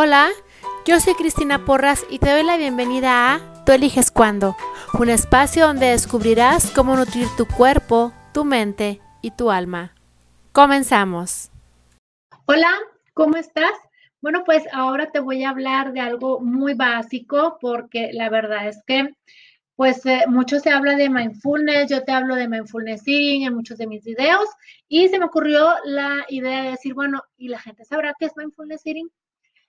Hola, 0.00 0.28
yo 0.86 1.00
soy 1.00 1.14
Cristina 1.14 1.64
Porras 1.64 2.06
y 2.08 2.20
te 2.20 2.30
doy 2.30 2.44
la 2.44 2.56
bienvenida 2.56 3.34
a 3.34 3.64
Tú 3.64 3.72
eliges 3.72 4.12
cuándo, 4.12 4.56
un 4.96 5.10
espacio 5.10 5.66
donde 5.66 5.86
descubrirás 5.86 6.70
cómo 6.70 6.94
nutrir 6.94 7.26
tu 7.36 7.48
cuerpo, 7.48 8.12
tu 8.32 8.44
mente 8.44 9.00
y 9.22 9.32
tu 9.32 9.50
alma. 9.50 9.96
Comenzamos. 10.52 11.50
Hola, 12.46 12.70
¿cómo 13.12 13.38
estás? 13.38 13.72
Bueno, 14.20 14.44
pues 14.46 14.62
ahora 14.72 15.10
te 15.10 15.18
voy 15.18 15.42
a 15.42 15.50
hablar 15.50 15.92
de 15.92 15.98
algo 15.98 16.38
muy 16.38 16.74
básico 16.74 17.58
porque 17.60 18.10
la 18.12 18.30
verdad 18.30 18.68
es 18.68 18.80
que 18.86 19.16
pues 19.74 20.06
eh, 20.06 20.26
mucho 20.28 20.60
se 20.60 20.70
habla 20.70 20.94
de 20.94 21.10
mindfulness, 21.10 21.90
yo 21.90 22.04
te 22.04 22.12
hablo 22.12 22.36
de 22.36 22.46
mindfulness 22.46 23.02
eating 23.04 23.48
en 23.48 23.54
muchos 23.56 23.78
de 23.78 23.88
mis 23.88 24.04
videos 24.04 24.48
y 24.86 25.08
se 25.08 25.18
me 25.18 25.24
ocurrió 25.24 25.74
la 25.86 26.24
idea 26.28 26.62
de 26.62 26.70
decir, 26.70 26.94
bueno, 26.94 27.20
¿y 27.36 27.48
la 27.48 27.58
gente 27.58 27.84
sabrá 27.84 28.14
qué 28.16 28.26
es 28.26 28.36
mindfulness 28.36 28.86
eating? 28.86 29.08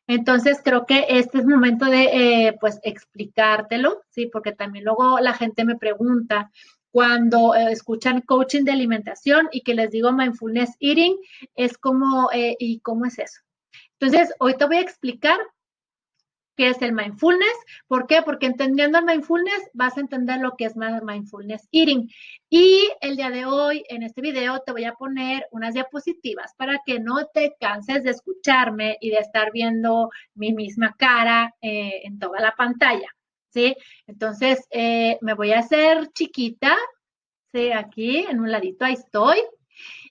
Entonces 0.10 0.60
creo 0.64 0.88
que 0.88 1.06
este 1.08 1.38
es 1.38 1.46
momento 1.46 1.86
de 1.86 2.48
eh, 2.48 2.58
pues 2.60 2.80
explicártelo, 2.82 4.02
¿sí? 4.10 4.26
Porque 4.26 4.54
también 4.54 4.86
luego 4.86 5.20
la 5.20 5.34
gente 5.34 5.66
me 5.66 5.78
pregunta 5.78 6.52
cuando 6.90 7.54
eh, 7.54 7.72
escuchan 7.72 8.22
coaching 8.22 8.64
de 8.64 8.72
alimentación 8.72 9.50
y 9.52 9.62
que 9.62 9.76
les 9.76 9.92
digo 9.92 10.12
mindfulness 10.12 10.76
eating, 10.80 11.16
es 11.56 11.78
como, 11.78 12.30
¿y 12.34 12.80
cómo 12.80 13.06
es 13.06 13.20
eso? 13.20 13.40
Entonces, 14.00 14.34
hoy 14.40 14.56
te 14.56 14.66
voy 14.66 14.78
a 14.78 14.82
explicar 14.82 15.38
qué 16.60 16.68
es 16.72 16.82
el 16.82 16.92
mindfulness. 16.92 17.58
¿Por 17.88 18.06
qué? 18.06 18.22
Porque 18.22 18.46
entendiendo 18.46 18.98
el 18.98 19.06
mindfulness 19.06 19.70
vas 19.72 19.96
a 19.96 20.02
entender 20.02 20.42
lo 20.42 20.58
que 20.58 20.66
es 20.66 20.76
mindfulness 20.76 21.70
eating. 21.72 22.10
Y 22.50 22.90
el 23.00 23.16
día 23.16 23.30
de 23.30 23.46
hoy, 23.46 23.86
en 23.88 24.04
este 24.04 24.20
video, 24.20 24.60
te 24.66 24.74
voy 24.74 24.84
a 24.84 24.92
poner 24.92 25.48
unas 25.52 25.74
diapositivas 25.74 26.54
para 26.58 26.82
que 26.86 27.00
no 27.00 27.28
te 27.34 27.56
canses 27.62 28.04
de 28.04 28.10
escucharme 28.10 28.98
y 29.00 29.10
de 29.10 29.20
estar 29.20 29.54
viendo 29.54 30.10
mi 30.34 30.52
misma 30.52 30.94
cara 30.98 31.56
eh, 31.62 32.02
en 32.04 32.20
toda 32.20 32.42
la 32.42 32.54
pantalla. 32.58 33.08
¿Sí? 33.54 33.74
Entonces, 34.06 34.68
eh, 34.70 35.18
me 35.22 35.36
voy 35.36 35.54
a 35.54 35.60
hacer 35.60 36.10
chiquita. 36.12 36.76
¿Sí? 37.54 37.72
Aquí, 37.72 38.18
en 38.18 38.42
un 38.42 38.52
ladito, 38.52 38.84
ahí 38.84 38.96
estoy. 38.96 39.38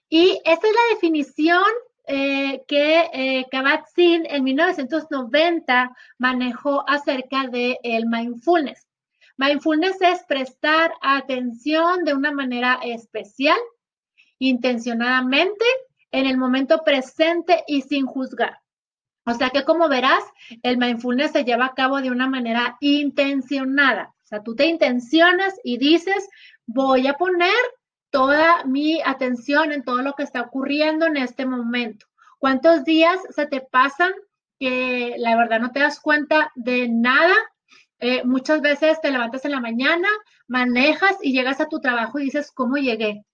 Y 0.09 0.41
esta 0.43 0.67
es 0.67 0.73
la 0.73 0.95
definición 0.95 1.63
eh, 2.11 2.63
que 2.67 3.07
eh, 3.13 3.45
Kabat-Zinn 3.51 4.25
en 4.27 4.43
1990 4.43 5.95
manejó 6.17 6.83
acerca 6.89 7.45
del 7.47 7.77
el 7.83 8.07
mindfulness. 8.07 8.87
Mindfulness 9.37 10.01
es 10.01 10.23
prestar 10.23 10.91
atención 11.03 12.03
de 12.05 12.15
una 12.15 12.31
manera 12.31 12.79
especial, 12.83 13.59
intencionadamente, 14.39 15.63
en 16.11 16.25
el 16.25 16.35
momento 16.35 16.83
presente 16.83 17.63
y 17.67 17.83
sin 17.83 18.07
juzgar. 18.07 18.59
O 19.27 19.35
sea 19.35 19.51
que 19.51 19.63
como 19.63 19.87
verás, 19.87 20.23
el 20.63 20.79
mindfulness 20.79 21.33
se 21.33 21.43
lleva 21.43 21.67
a 21.67 21.75
cabo 21.75 22.01
de 22.01 22.09
una 22.09 22.27
manera 22.27 22.75
intencionada. 22.81 24.15
O 24.23 24.25
sea, 24.25 24.41
tú 24.41 24.55
te 24.55 24.65
intencionas 24.65 25.53
y 25.63 25.77
dices, 25.77 26.27
voy 26.65 27.05
a 27.05 27.13
poner 27.13 27.53
toda 28.09 28.63
mi 28.65 29.01
atención 29.05 29.71
en 29.71 29.83
todo 29.83 30.01
lo 30.01 30.13
que 30.13 30.23
está 30.23 30.41
ocurriendo 30.41 31.05
en 31.05 31.17
este 31.17 31.45
momento. 31.45 32.07
¿Cuántos 32.37 32.83
días 32.83 33.19
se 33.29 33.45
te 33.45 33.61
pasan 33.61 34.13
que 34.59 35.15
la 35.17 35.35
verdad 35.35 35.59
no 35.59 35.71
te 35.71 35.79
das 35.79 35.99
cuenta 35.99 36.51
de 36.55 36.87
nada? 36.89 37.35
Eh, 37.99 38.23
muchas 38.23 38.61
veces 38.61 39.01
te 39.01 39.11
levantas 39.11 39.43
en 39.45 39.51
la 39.51 39.59
mañana, 39.59 40.07
manejas 40.47 41.17
y 41.21 41.33
llegas 41.33 41.59
a 41.59 41.67
tu 41.67 41.81
trabajo 41.81 42.17
y 42.17 42.23
dices, 42.25 42.51
¿cómo 42.51 42.77
llegué? 42.77 43.25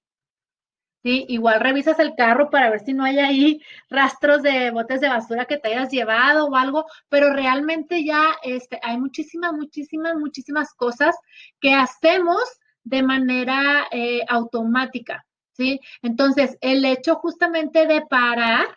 ¿Sí? 1.03 1.23
Igual 1.29 1.59
revisas 1.59 1.99
el 1.99 2.15
carro 2.15 2.49
para 2.49 2.71
ver 2.71 2.79
si 2.79 2.93
no 2.93 3.03
hay 3.03 3.19
ahí 3.19 3.61
rastros 3.91 4.41
de 4.41 4.71
botes 4.71 5.01
de 5.01 5.09
basura 5.09 5.45
que 5.45 5.57
te 5.57 5.67
hayas 5.67 5.91
llevado 5.91 6.47
o 6.47 6.55
algo, 6.55 6.85
pero 7.09 7.31
realmente 7.31 8.03
ya 8.03 8.23
este, 8.41 8.79
hay 8.81 8.97
muchísimas, 8.97 9.53
muchísimas, 9.53 10.15
muchísimas 10.15 10.73
cosas 10.73 11.15
que 11.61 11.75
hacemos 11.75 12.41
de 12.85 13.03
manera 13.03 13.87
eh, 13.91 14.21
automática, 14.29 15.25
¿sí? 15.51 15.81
Entonces, 16.01 16.57
el 16.61 16.85
hecho 16.85 17.15
justamente 17.15 17.87
de 17.87 18.01
parar 18.01 18.67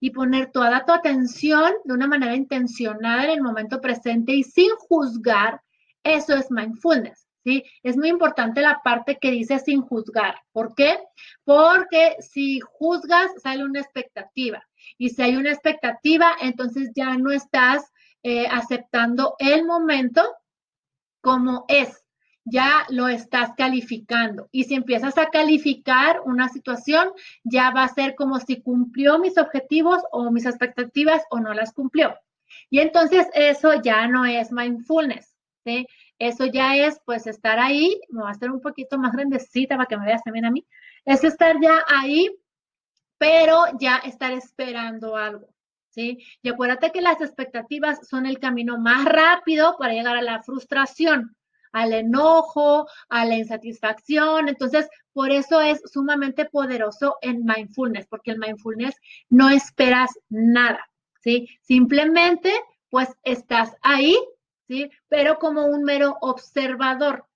y 0.00 0.10
poner 0.10 0.52
toda 0.52 0.84
tu 0.84 0.92
atención 0.92 1.72
de 1.84 1.94
una 1.94 2.06
manera 2.06 2.34
intencionada 2.34 3.24
en 3.24 3.30
el 3.30 3.42
momento 3.42 3.80
presente 3.80 4.32
y 4.32 4.44
sin 4.44 4.70
juzgar, 4.76 5.60
eso 6.02 6.34
es 6.34 6.50
mindfulness. 6.50 7.26
¿Sí? 7.44 7.62
Es 7.84 7.96
muy 7.96 8.08
importante 8.08 8.60
la 8.60 8.80
parte 8.82 9.18
que 9.20 9.30
dice 9.30 9.60
sin 9.60 9.80
juzgar. 9.80 10.34
¿Por 10.50 10.74
qué? 10.74 10.98
Porque 11.44 12.16
si 12.18 12.58
juzgas, 12.58 13.30
sale 13.40 13.64
una 13.64 13.80
expectativa. 13.80 14.66
Y 14.98 15.10
si 15.10 15.22
hay 15.22 15.36
una 15.36 15.52
expectativa, 15.52 16.32
entonces 16.40 16.90
ya 16.96 17.16
no 17.16 17.30
estás 17.30 17.84
eh, 18.24 18.48
aceptando 18.50 19.36
el 19.38 19.64
momento 19.64 20.28
como 21.20 21.66
es 21.68 22.05
ya 22.46 22.86
lo 22.90 23.08
estás 23.08 23.50
calificando. 23.56 24.48
Y 24.52 24.64
si 24.64 24.74
empiezas 24.74 25.18
a 25.18 25.30
calificar 25.30 26.20
una 26.24 26.48
situación, 26.48 27.10
ya 27.42 27.70
va 27.70 27.82
a 27.82 27.94
ser 27.94 28.14
como 28.14 28.38
si 28.38 28.62
cumplió 28.62 29.18
mis 29.18 29.36
objetivos 29.36 30.02
o 30.12 30.30
mis 30.30 30.46
expectativas 30.46 31.24
o 31.30 31.40
no 31.40 31.52
las 31.52 31.72
cumplió. 31.72 32.16
Y 32.70 32.78
entonces 32.78 33.26
eso 33.34 33.82
ya 33.82 34.06
no 34.06 34.24
es 34.24 34.52
mindfulness, 34.52 35.34
¿sí? 35.64 35.86
Eso 36.18 36.46
ya 36.46 36.76
es 36.76 37.00
pues 37.04 37.26
estar 37.26 37.58
ahí, 37.58 38.00
me 38.10 38.22
va 38.22 38.28
a 38.28 38.32
hacer 38.32 38.50
un 38.50 38.60
poquito 38.60 38.96
más 38.96 39.12
grandecita 39.12 39.76
para 39.76 39.86
que 39.86 39.98
me 39.98 40.06
veas 40.06 40.22
también 40.22 40.46
a 40.46 40.50
mí, 40.50 40.64
es 41.04 41.24
estar 41.24 41.56
ya 41.60 41.84
ahí, 41.88 42.30
pero 43.18 43.64
ya 43.78 43.96
estar 43.96 44.32
esperando 44.32 45.16
algo. 45.16 45.48
¿Sí? 45.90 46.18
Y 46.42 46.50
acuérdate 46.50 46.92
que 46.92 47.00
las 47.00 47.22
expectativas 47.22 48.06
son 48.06 48.26
el 48.26 48.38
camino 48.38 48.78
más 48.78 49.06
rápido 49.06 49.76
para 49.78 49.94
llegar 49.94 50.14
a 50.14 50.20
la 50.20 50.42
frustración 50.42 51.34
al 51.72 51.92
enojo, 51.92 52.86
a 53.08 53.24
la 53.24 53.36
insatisfacción. 53.36 54.48
Entonces, 54.48 54.88
por 55.12 55.30
eso 55.30 55.60
es 55.60 55.80
sumamente 55.90 56.44
poderoso 56.44 57.16
en 57.22 57.44
mindfulness, 57.44 58.06
porque 58.06 58.32
el 58.32 58.38
mindfulness 58.38 58.96
no 59.28 59.48
esperas 59.48 60.10
nada, 60.28 60.84
¿sí? 61.22 61.48
Simplemente, 61.62 62.52
pues 62.90 63.08
estás 63.22 63.74
ahí, 63.82 64.16
¿sí? 64.68 64.90
Pero 65.08 65.38
como 65.38 65.66
un 65.66 65.84
mero 65.84 66.16
observador, 66.20 67.26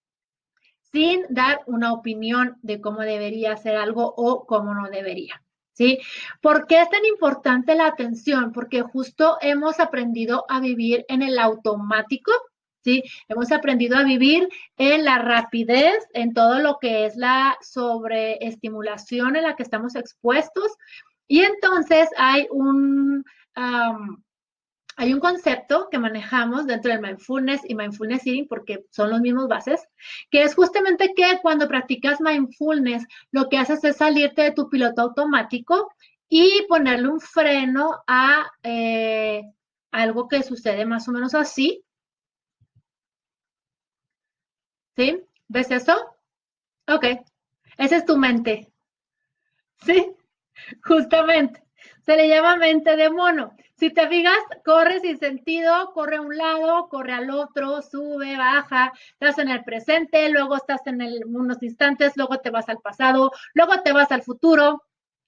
sin 0.92 1.24
dar 1.30 1.60
una 1.66 1.92
opinión 1.92 2.58
de 2.62 2.80
cómo 2.80 3.00
debería 3.00 3.56
ser 3.56 3.76
algo 3.76 4.12
o 4.16 4.46
cómo 4.46 4.74
no 4.74 4.88
debería. 4.90 5.42
¿Sí? 5.72 5.98
¿Por 6.42 6.66
qué 6.66 6.82
es 6.82 6.90
tan 6.90 7.06
importante 7.06 7.74
la 7.74 7.86
atención? 7.86 8.52
Porque 8.52 8.82
justo 8.82 9.38
hemos 9.40 9.80
aprendido 9.80 10.44
a 10.50 10.60
vivir 10.60 11.06
en 11.08 11.22
el 11.22 11.38
automático 11.38 12.32
¿sí? 12.82 13.02
Hemos 13.28 13.52
aprendido 13.52 13.96
a 13.96 14.04
vivir 14.04 14.48
en 14.76 15.04
la 15.04 15.18
rapidez, 15.18 16.06
en 16.12 16.34
todo 16.34 16.58
lo 16.58 16.78
que 16.80 17.06
es 17.06 17.16
la 17.16 17.56
sobreestimulación 17.60 19.36
en 19.36 19.44
la 19.44 19.56
que 19.56 19.62
estamos 19.62 19.94
expuestos. 19.96 20.72
Y 21.28 21.40
entonces 21.42 22.08
hay 22.16 22.46
un, 22.50 23.24
hay 23.54 25.14
un 25.14 25.20
concepto 25.20 25.88
que 25.90 25.98
manejamos 25.98 26.66
dentro 26.66 26.90
del 26.90 27.00
mindfulness 27.00 27.62
y 27.64 27.74
mindfulness 27.74 28.26
eating, 28.26 28.48
porque 28.48 28.84
son 28.90 29.10
los 29.10 29.20
mismos 29.20 29.48
bases, 29.48 29.80
que 30.30 30.42
es 30.42 30.54
justamente 30.54 31.12
que 31.14 31.38
cuando 31.40 31.68
practicas 31.68 32.20
mindfulness, 32.20 33.06
lo 33.30 33.48
que 33.48 33.58
haces 33.58 33.82
es 33.84 33.96
salirte 33.96 34.42
de 34.42 34.52
tu 34.52 34.68
piloto 34.68 35.02
automático 35.02 35.90
y 36.28 36.66
ponerle 36.68 37.08
un 37.08 37.20
freno 37.20 38.02
a 38.06 38.50
eh, 38.62 39.42
algo 39.90 40.28
que 40.28 40.42
sucede 40.42 40.84
más 40.86 41.08
o 41.08 41.12
menos 41.12 41.34
así, 41.34 41.82
¿Ves 45.48 45.70
eso? 45.70 45.94
Ok. 46.86 47.06
Esa 47.78 47.96
es 47.96 48.04
tu 48.04 48.16
mente. 48.16 48.70
¿Sí? 49.84 50.12
Justamente. 50.84 51.62
Se 52.04 52.16
le 52.16 52.28
llama 52.28 52.56
mente 52.56 52.96
de 52.96 53.08
mono. 53.08 53.56
Si 53.78 53.90
te 53.90 54.06
fijas, 54.08 54.36
corre 54.62 55.00
sin 55.00 55.18
sentido, 55.18 55.92
corre 55.94 56.16
a 56.16 56.20
un 56.20 56.36
lado, 56.36 56.88
corre 56.90 57.14
al 57.14 57.30
otro, 57.30 57.80
sube, 57.80 58.36
baja, 58.36 58.92
estás 59.12 59.38
en 59.38 59.48
el 59.48 59.64
presente, 59.64 60.28
luego 60.28 60.56
estás 60.56 60.86
en 60.86 61.00
unos 61.24 61.62
instantes, 61.62 62.12
luego 62.16 62.38
te 62.40 62.50
vas 62.50 62.68
al 62.68 62.80
pasado, 62.80 63.32
luego 63.54 63.80
te 63.82 63.92
vas 63.92 64.12
al 64.12 64.22
futuro 64.22 64.82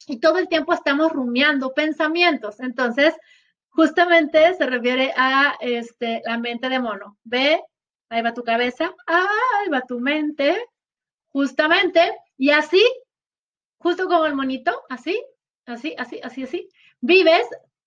y 0.06 0.20
todo 0.20 0.36
el 0.36 0.48
tiempo 0.48 0.74
estamos 0.74 1.12
rumiando 1.12 1.72
pensamientos. 1.72 2.60
Entonces, 2.60 3.14
justamente 3.70 4.52
se 4.52 4.66
refiere 4.66 5.14
a 5.16 5.56
este, 5.60 6.20
la 6.26 6.36
mente 6.36 6.68
de 6.68 6.78
mono. 6.78 7.16
Ve 7.24 7.62
ahí 8.12 8.22
va 8.22 8.34
tu 8.34 8.44
cabeza, 8.44 8.94
ahí 9.06 9.68
va 9.72 9.82
tu 9.82 10.00
mente, 10.00 10.66
justamente, 11.30 12.14
y 12.36 12.50
así, 12.50 12.82
justo 13.78 14.06
como 14.06 14.26
el 14.26 14.34
monito, 14.34 14.82
así, 14.88 15.22
así, 15.66 15.94
así, 15.98 16.20
así, 16.22 16.42
así, 16.44 16.68
vives 17.00 17.46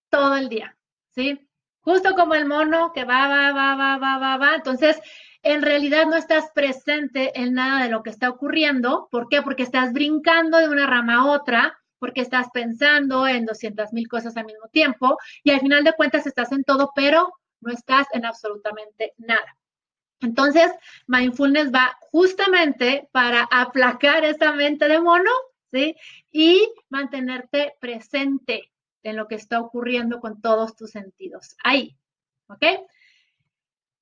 todo 0.10 0.36
el 0.36 0.50
día, 0.50 0.78
¿sí? 1.12 1.40
Justo 1.82 2.16
como 2.16 2.34
el 2.34 2.46
mono 2.46 2.92
que 2.94 3.06
va, 3.06 3.28
va, 3.28 3.52
va, 3.52 3.76
va, 3.76 3.98
va, 3.98 4.18
va, 4.18 4.38
va. 4.38 4.56
Entonces, 4.56 5.00
en 5.44 5.62
realidad 5.62 6.08
no 6.08 6.16
estás 6.16 6.50
presente 6.56 7.40
en 7.40 7.54
nada 7.54 7.84
de 7.84 7.90
lo 7.92 8.02
que 8.02 8.10
está 8.10 8.30
ocurriendo. 8.30 9.08
¿Por 9.12 9.30
qué? 9.30 9.44
Porque 9.44 9.62
estás 9.62 9.94
brincando 9.94 10.58
de 10.58 10.68
una 10.68 10.88
rama 10.88 11.18
a 11.18 11.26
otra 11.26 11.78
porque 12.00 12.22
estás 12.22 12.48
pensando 12.54 13.28
en 13.28 13.46
200 13.46 13.94
mil 13.94 14.08
cosas 14.08 14.36
al 14.38 14.46
mismo 14.46 14.68
tiempo 14.70 15.18
y 15.44 15.52
al 15.52 15.60
final 15.60 15.84
de 15.84 15.94
cuentas 15.94 16.28
estás 16.28 16.52
en 16.52 16.64
todo, 16.64 16.92
pero 16.96 17.34
no 17.62 17.72
estás 17.72 18.08
en 18.14 18.26
absolutamente 18.26 19.14
nada. 19.18 19.58
Entonces, 20.26 20.72
mindfulness 21.08 21.72
va 21.72 21.98
justamente 22.12 23.08
para 23.12 23.48
aplacar 23.52 24.26
esa 24.26 24.54
mente 24.54 24.88
de 24.88 25.00
mono, 25.00 25.32
¿sí? 25.72 25.96
Y 26.32 26.68
mantenerte 26.90 27.76
presente 27.80 28.72
en 29.04 29.16
lo 29.16 29.28
que 29.28 29.36
está 29.36 29.62
ocurriendo 29.62 30.20
con 30.20 30.42
todos 30.42 30.76
tus 30.76 30.92
sentidos. 30.92 31.56
Ahí, 31.64 31.96
¿ok? 32.48 32.66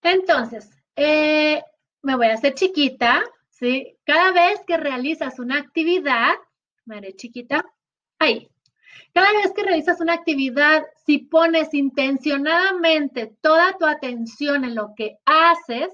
Entonces, 0.02 0.70
eh, 0.96 1.62
me 2.02 2.16
voy 2.16 2.28
a 2.28 2.36
hacer 2.36 2.54
chiquita, 2.54 3.24
¿sí? 3.50 3.98
Cada 4.06 4.32
vez 4.32 4.62
que 4.66 4.78
realizas 4.78 5.40
una 5.40 5.58
actividad, 5.58 6.34
me 6.86 6.98
haré 6.98 7.16
chiquita, 7.16 7.66
ahí. 8.20 8.50
Cada 9.14 9.32
vez 9.34 9.52
que 9.54 9.64
realizas 9.64 10.02
una 10.02 10.14
actividad, 10.14 10.84
si 11.06 11.20
pones 11.20 11.74
intencionadamente 11.74 13.36
toda 13.42 13.78
tu 13.78 13.86
atención 13.86 14.66
en 14.66 14.76
lo 14.76 14.94
que 14.96 15.18
haces, 15.26 15.94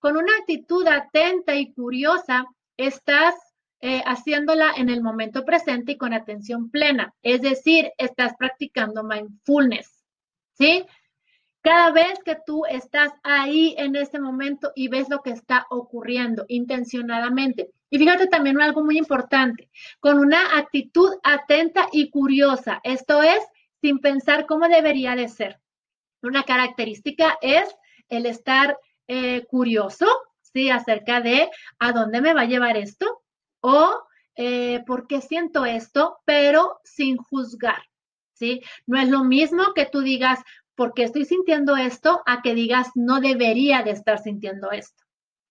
con 0.00 0.16
una 0.16 0.32
actitud 0.40 0.86
atenta 0.88 1.54
y 1.54 1.72
curiosa, 1.72 2.46
estás 2.76 3.34
eh, 3.82 4.02
haciéndola 4.04 4.72
en 4.76 4.88
el 4.88 5.02
momento 5.02 5.44
presente 5.44 5.92
y 5.92 5.96
con 5.96 6.12
atención 6.12 6.70
plena. 6.70 7.14
Es 7.22 7.42
decir, 7.42 7.92
estás 7.98 8.34
practicando 8.36 9.04
mindfulness. 9.04 10.04
¿Sí? 10.54 10.84
Cada 11.62 11.92
vez 11.92 12.18
que 12.24 12.38
tú 12.46 12.64
estás 12.64 13.12
ahí 13.22 13.74
en 13.76 13.94
este 13.94 14.18
momento 14.18 14.72
y 14.74 14.88
ves 14.88 15.10
lo 15.10 15.20
que 15.22 15.30
está 15.30 15.66
ocurriendo 15.68 16.46
intencionadamente. 16.48 17.70
Y 17.90 17.98
fíjate 17.98 18.28
también 18.28 18.60
algo 18.60 18.82
muy 18.82 18.96
importante, 18.96 19.70
con 19.98 20.18
una 20.18 20.58
actitud 20.58 21.10
atenta 21.22 21.88
y 21.92 22.08
curiosa. 22.08 22.80
Esto 22.82 23.22
es, 23.22 23.40
sin 23.82 23.98
pensar 23.98 24.46
cómo 24.46 24.68
debería 24.68 25.14
de 25.14 25.28
ser. 25.28 25.60
Una 26.22 26.44
característica 26.44 27.36
es 27.42 27.74
el 28.08 28.26
estar 28.26 28.78
eh, 29.12 29.44
curioso, 29.46 30.06
¿sí? 30.40 30.70
Acerca 30.70 31.20
de 31.20 31.50
a 31.80 31.90
dónde 31.90 32.20
me 32.20 32.32
va 32.32 32.42
a 32.42 32.44
llevar 32.44 32.76
esto 32.76 33.22
o 33.60 34.04
eh, 34.36 34.84
por 34.86 35.08
qué 35.08 35.20
siento 35.20 35.66
esto, 35.66 36.18
pero 36.24 36.78
sin 36.84 37.16
juzgar, 37.16 37.82
¿sí? 38.34 38.62
No 38.86 39.00
es 39.00 39.08
lo 39.08 39.24
mismo 39.24 39.74
que 39.74 39.86
tú 39.86 40.02
digas, 40.02 40.38
¿por 40.76 40.94
qué 40.94 41.02
estoy 41.02 41.24
sintiendo 41.24 41.76
esto? 41.76 42.22
A 42.24 42.40
que 42.40 42.54
digas, 42.54 42.90
no 42.94 43.20
debería 43.20 43.82
de 43.82 43.90
estar 43.90 44.22
sintiendo 44.22 44.70
esto, 44.70 45.02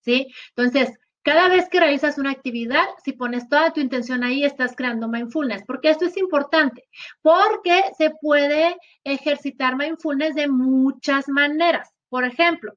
¿sí? 0.05 0.27
Entonces, 0.55 0.97
cada 1.21 1.49
vez 1.49 1.67
que 1.67 1.81
realizas 1.81 2.17
una 2.17 2.31
actividad, 2.31 2.85
si 3.03 3.11
pones 3.11 3.49
toda 3.49 3.73
tu 3.73 3.81
intención 3.81 4.23
ahí, 4.23 4.45
estás 4.45 4.73
creando 4.73 5.09
mindfulness, 5.09 5.65
porque 5.67 5.89
esto 5.89 6.05
es 6.05 6.15
importante, 6.15 6.87
porque 7.21 7.83
se 7.97 8.11
puede 8.21 8.77
ejercitar 9.03 9.75
mindfulness 9.75 10.35
de 10.35 10.47
muchas 10.47 11.27
maneras. 11.27 11.89
Por 12.07 12.23
ejemplo, 12.23 12.73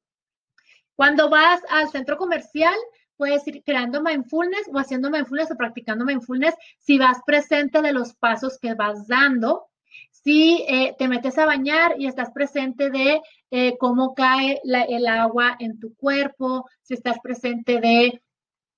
cuando 1.03 1.29
vas 1.29 1.61
al 1.69 1.91
centro 1.91 2.17
comercial, 2.17 2.77
puedes 3.17 3.45
ir 3.49 3.65
creando 3.65 4.05
mindfulness 4.05 4.71
o 4.73 4.79
haciendo 4.79 5.11
mindfulness 5.11 5.51
o 5.51 5.57
practicando 5.57 6.05
mindfulness 6.05 6.55
si 6.79 6.97
vas 6.97 7.19
presente 7.27 7.83
de 7.83 7.93
los 7.93 8.15
pasos 8.15 8.57
que 8.57 8.75
vas 8.75 9.09
dando. 9.09 9.67
Si 10.13 10.65
eh, 10.69 10.95
te 10.97 11.09
metes 11.09 11.39
a 11.39 11.47
bañar 11.47 11.97
y 11.99 12.07
estás 12.07 12.31
presente 12.31 12.89
de 12.89 13.21
eh, 13.51 13.77
cómo 13.81 14.15
cae 14.15 14.61
el 14.63 15.07
agua 15.09 15.57
en 15.59 15.81
tu 15.81 15.93
cuerpo, 15.97 16.71
si 16.83 16.95
estás 16.95 17.19
presente 17.21 17.81
de 17.81 18.23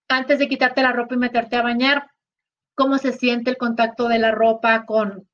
antes 0.09 0.39
de 0.39 0.49
quitarte 0.49 0.81
la 0.81 0.93
ropa 0.93 1.17
y 1.17 1.19
meterte 1.19 1.57
a 1.57 1.63
bañar, 1.63 2.07
cómo 2.75 2.97
se 2.97 3.13
siente 3.13 3.51
el 3.51 3.59
contacto 3.59 4.09
de 4.09 4.19
la 4.19 4.31
ropa 4.31 4.87
con, 4.87 5.29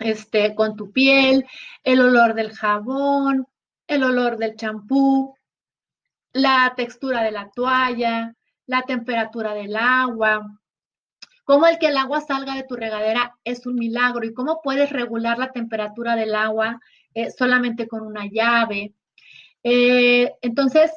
este, 0.00 0.54
con 0.54 0.76
tu 0.76 0.92
piel, 0.92 1.46
el 1.82 2.02
olor 2.02 2.34
del 2.34 2.52
jabón, 2.52 3.46
el 3.86 4.04
olor 4.04 4.36
del 4.36 4.54
champú, 4.56 5.35
la 6.36 6.74
textura 6.76 7.22
de 7.22 7.30
la 7.32 7.50
toalla, 7.50 8.34
la 8.66 8.82
temperatura 8.82 9.54
del 9.54 9.74
agua, 9.74 10.42
cómo 11.44 11.66
el 11.66 11.78
que 11.78 11.86
el 11.86 11.96
agua 11.96 12.20
salga 12.20 12.54
de 12.54 12.64
tu 12.64 12.76
regadera 12.76 13.36
es 13.44 13.66
un 13.66 13.76
milagro 13.76 14.26
y 14.26 14.34
cómo 14.34 14.60
puedes 14.62 14.90
regular 14.90 15.38
la 15.38 15.52
temperatura 15.52 16.14
del 16.14 16.34
agua 16.34 16.80
eh, 17.14 17.30
solamente 17.30 17.88
con 17.88 18.02
una 18.02 18.26
llave. 18.26 18.92
Eh, 19.62 20.32
entonces, 20.42 20.92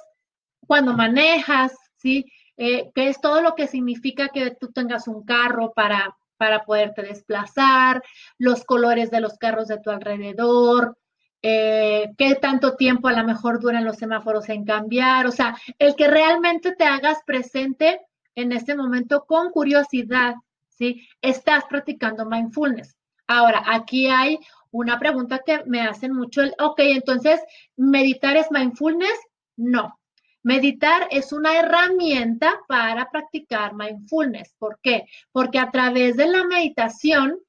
cuando 0.67 0.93
manejas, 0.93 1.73
¿sí? 1.95 2.25
Eh, 2.57 2.91
¿Qué 2.93 3.07
es 3.07 3.21
todo 3.21 3.41
lo 3.41 3.55
que 3.55 3.67
significa 3.67 4.27
que 4.27 4.51
tú 4.59 4.73
tengas 4.73 5.07
un 5.07 5.23
carro 5.23 5.71
para, 5.73 6.17
para 6.35 6.65
poderte 6.65 7.03
desplazar, 7.03 8.03
los 8.37 8.65
colores 8.65 9.09
de 9.09 9.21
los 9.21 9.37
carros 9.37 9.69
de 9.69 9.79
tu 9.79 9.89
alrededor, 9.89 10.97
eh, 11.41 12.11
qué 12.17 12.35
tanto 12.35 12.75
tiempo 12.75 13.07
a 13.07 13.13
lo 13.13 13.23
mejor 13.23 13.59
duran 13.59 13.85
los 13.85 13.97
semáforos 13.97 14.49
en 14.49 14.65
cambiar, 14.65 15.25
o 15.25 15.31
sea, 15.31 15.55
el 15.77 15.95
que 15.95 16.07
realmente 16.07 16.75
te 16.75 16.83
hagas 16.83 17.19
presente 17.25 18.01
en 18.35 18.51
este 18.51 18.75
momento 18.75 19.25
con 19.25 19.51
curiosidad, 19.51 20.35
¿sí? 20.69 21.07
Estás 21.21 21.65
practicando 21.65 22.25
mindfulness. 22.25 22.95
Ahora, 23.27 23.63
aquí 23.67 24.07
hay 24.07 24.39
una 24.71 24.99
pregunta 24.99 25.41
que 25.45 25.63
me 25.65 25.81
hacen 25.81 26.13
mucho, 26.13 26.41
el, 26.41 26.53
ok, 26.59 26.79
entonces, 26.79 27.41
¿meditar 27.75 28.35
es 28.37 28.51
mindfulness? 28.51 29.19
No. 29.55 29.99
Meditar 30.41 31.07
es 31.11 31.33
una 31.33 31.57
herramienta 31.57 32.59
para 32.67 33.09
practicar 33.09 33.75
mindfulness. 33.75 34.55
¿Por 34.57 34.79
qué? 34.81 35.05
Porque 35.31 35.59
a 35.59 35.69
través 35.69 36.15
de 36.17 36.27
la 36.27 36.45
meditación 36.45 37.39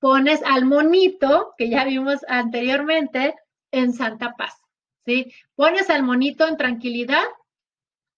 pones 0.00 0.42
al 0.42 0.64
monito, 0.64 1.54
que 1.56 1.68
ya 1.68 1.84
vimos 1.84 2.24
anteriormente, 2.26 3.36
en 3.70 3.92
santa 3.92 4.34
paz, 4.36 4.54
¿sí? 5.06 5.32
Pones 5.54 5.90
al 5.90 6.02
monito 6.02 6.48
en 6.48 6.56
tranquilidad 6.56 7.22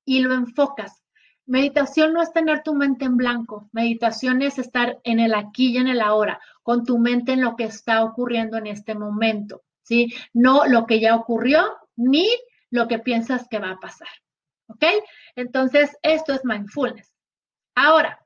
y 0.05 0.21
lo 0.21 0.33
enfocas. 0.33 1.03
Meditación 1.45 2.13
no 2.13 2.23
es 2.23 2.33
tener 2.33 2.63
tu 2.63 2.75
mente 2.75 3.05
en 3.05 3.17
blanco, 3.17 3.69
meditación 3.73 4.43
es 4.43 4.59
estar 4.59 5.01
en 5.03 5.19
el 5.19 5.35
aquí 5.35 5.73
y 5.73 5.77
en 5.77 5.89
el 5.89 6.01
ahora, 6.01 6.41
con 6.63 6.85
tu 6.85 6.99
mente 6.99 7.33
en 7.33 7.43
lo 7.43 7.57
que 7.57 7.65
está 7.65 8.05
ocurriendo 8.05 8.57
en 8.57 8.69
este 8.69 8.95
momento, 8.95 9.63
¿sí? 9.83 10.15
No 10.33 10.67
lo 10.67 10.87
que 10.87 11.01
ya 11.01 11.17
ocurrió 11.17 11.77
ni 11.97 12.29
lo 12.71 12.87
que 12.89 13.01
piensas 13.01 13.49
que 13.51 13.59
va 13.59 13.73
a 13.73 13.81
pasar, 13.81 14.09
¿ok? 14.69 14.85
Entonces, 15.35 15.97
esto 16.03 16.33
es 16.33 16.45
mindfulness. 16.45 17.13
Ahora, 17.75 18.22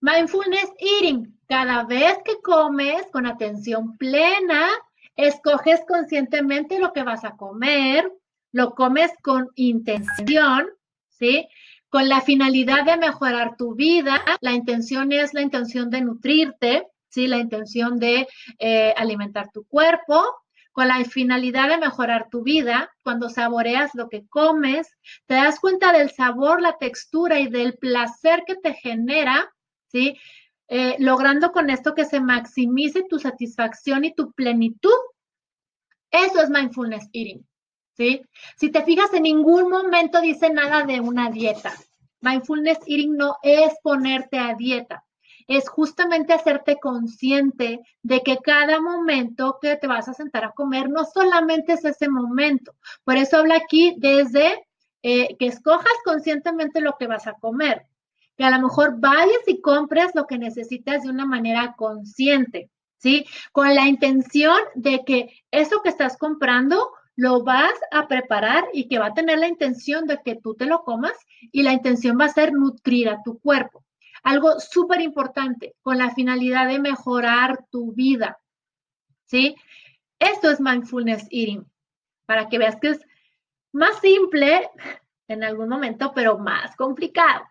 mindfulness 0.00 0.72
eating, 0.78 1.36
cada 1.48 1.84
vez 1.84 2.18
que 2.24 2.40
comes 2.42 3.06
con 3.12 3.26
atención 3.26 3.96
plena, 3.96 4.68
escoges 5.16 5.82
conscientemente 5.86 6.78
lo 6.78 6.92
que 6.92 7.02
vas 7.02 7.24
a 7.24 7.36
comer, 7.36 8.10
lo 8.52 8.74
comes 8.74 9.12
con 9.22 9.50
intención, 9.54 10.66
¿sí? 11.08 11.48
Con 11.88 12.08
la 12.08 12.20
finalidad 12.20 12.84
de 12.84 12.96
mejorar 12.96 13.56
tu 13.56 13.74
vida. 13.74 14.22
La 14.40 14.52
intención 14.52 15.12
es 15.12 15.34
la 15.34 15.42
intención 15.42 15.90
de 15.90 16.00
nutrirte, 16.02 16.86
¿sí? 17.08 17.26
La 17.26 17.38
intención 17.38 17.98
de 17.98 18.26
eh, 18.58 18.94
alimentar 18.96 19.50
tu 19.52 19.64
cuerpo. 19.66 20.24
Con 20.72 20.88
la 20.88 21.02
finalidad 21.04 21.70
de 21.70 21.78
mejorar 21.78 22.28
tu 22.30 22.42
vida, 22.42 22.90
cuando 23.02 23.30
saboreas 23.30 23.94
lo 23.94 24.10
que 24.10 24.26
comes, 24.28 24.86
te 25.24 25.34
das 25.34 25.58
cuenta 25.58 25.90
del 25.90 26.10
sabor, 26.10 26.60
la 26.60 26.76
textura 26.76 27.40
y 27.40 27.48
del 27.48 27.78
placer 27.78 28.44
que 28.46 28.56
te 28.56 28.74
genera, 28.74 29.50
Eh, 30.68 30.96
logrando 30.98 31.52
con 31.52 31.70
esto 31.70 31.94
que 31.94 32.04
se 32.04 32.20
maximice 32.20 33.04
tu 33.08 33.18
satisfacción 33.18 34.04
y 34.04 34.14
tu 34.14 34.32
plenitud. 34.32 34.98
Eso 36.10 36.40
es 36.40 36.50
mindfulness 36.50 37.08
eating, 37.12 37.46
¿sí? 37.96 38.22
Si 38.56 38.70
te 38.70 38.82
fijas, 38.82 39.12
en 39.14 39.24
ningún 39.24 39.70
momento 39.70 40.20
dice 40.20 40.50
nada 40.50 40.84
de 40.84 41.00
una 41.00 41.30
dieta. 41.30 41.72
Mindfulness 42.20 42.78
eating 42.86 43.16
no 43.16 43.36
es 43.42 43.74
ponerte 43.82 44.38
a 44.38 44.54
dieta, 44.54 45.04
es 45.46 45.68
justamente 45.68 46.32
hacerte 46.32 46.78
consciente 46.80 47.80
de 48.02 48.22
que 48.22 48.38
cada 48.38 48.80
momento 48.80 49.58
que 49.60 49.76
te 49.76 49.86
vas 49.86 50.08
a 50.08 50.14
sentar 50.14 50.44
a 50.44 50.52
comer 50.52 50.88
no 50.88 51.04
solamente 51.04 51.74
es 51.74 51.84
ese 51.84 52.08
momento. 52.08 52.74
Por 53.04 53.16
eso 53.16 53.36
habla 53.36 53.56
aquí 53.56 53.94
desde 53.98 54.66
eh, 55.02 55.36
que 55.38 55.46
escojas 55.46 55.92
conscientemente 56.04 56.80
lo 56.80 56.96
que 56.98 57.06
vas 57.06 57.28
a 57.28 57.34
comer 57.34 57.86
que 58.36 58.44
a 58.44 58.50
lo 58.50 58.60
mejor 58.60 59.00
vayas 59.00 59.46
y 59.46 59.60
compres 59.60 60.14
lo 60.14 60.26
que 60.26 60.38
necesitas 60.38 61.02
de 61.02 61.10
una 61.10 61.26
manera 61.26 61.74
consciente, 61.76 62.70
¿sí? 62.98 63.26
Con 63.52 63.74
la 63.74 63.86
intención 63.86 64.58
de 64.74 65.04
que 65.04 65.30
eso 65.50 65.82
que 65.82 65.88
estás 65.88 66.16
comprando 66.16 66.92
lo 67.16 67.42
vas 67.42 67.72
a 67.90 68.08
preparar 68.08 68.64
y 68.72 68.88
que 68.88 68.98
va 68.98 69.06
a 69.06 69.14
tener 69.14 69.38
la 69.38 69.48
intención 69.48 70.06
de 70.06 70.20
que 70.22 70.36
tú 70.36 70.54
te 70.54 70.66
lo 70.66 70.84
comas 70.84 71.14
y 71.50 71.62
la 71.62 71.72
intención 71.72 72.18
va 72.20 72.26
a 72.26 72.30
ser 72.30 72.52
nutrir 72.52 73.08
a 73.08 73.22
tu 73.22 73.38
cuerpo. 73.38 73.84
Algo 74.22 74.60
súper 74.60 75.00
importante, 75.00 75.74
con 75.82 75.98
la 75.98 76.10
finalidad 76.10 76.68
de 76.68 76.78
mejorar 76.78 77.64
tu 77.70 77.92
vida, 77.92 78.38
¿sí? 79.24 79.56
Esto 80.18 80.50
es 80.50 80.60
mindfulness 80.60 81.26
eating, 81.30 81.64
para 82.26 82.48
que 82.48 82.58
veas 82.58 82.76
que 82.76 82.88
es 82.90 83.00
más 83.72 83.98
simple 84.00 84.68
en 85.28 85.44
algún 85.44 85.68
momento, 85.68 86.12
pero 86.14 86.38
más 86.38 86.74
complicado. 86.76 87.44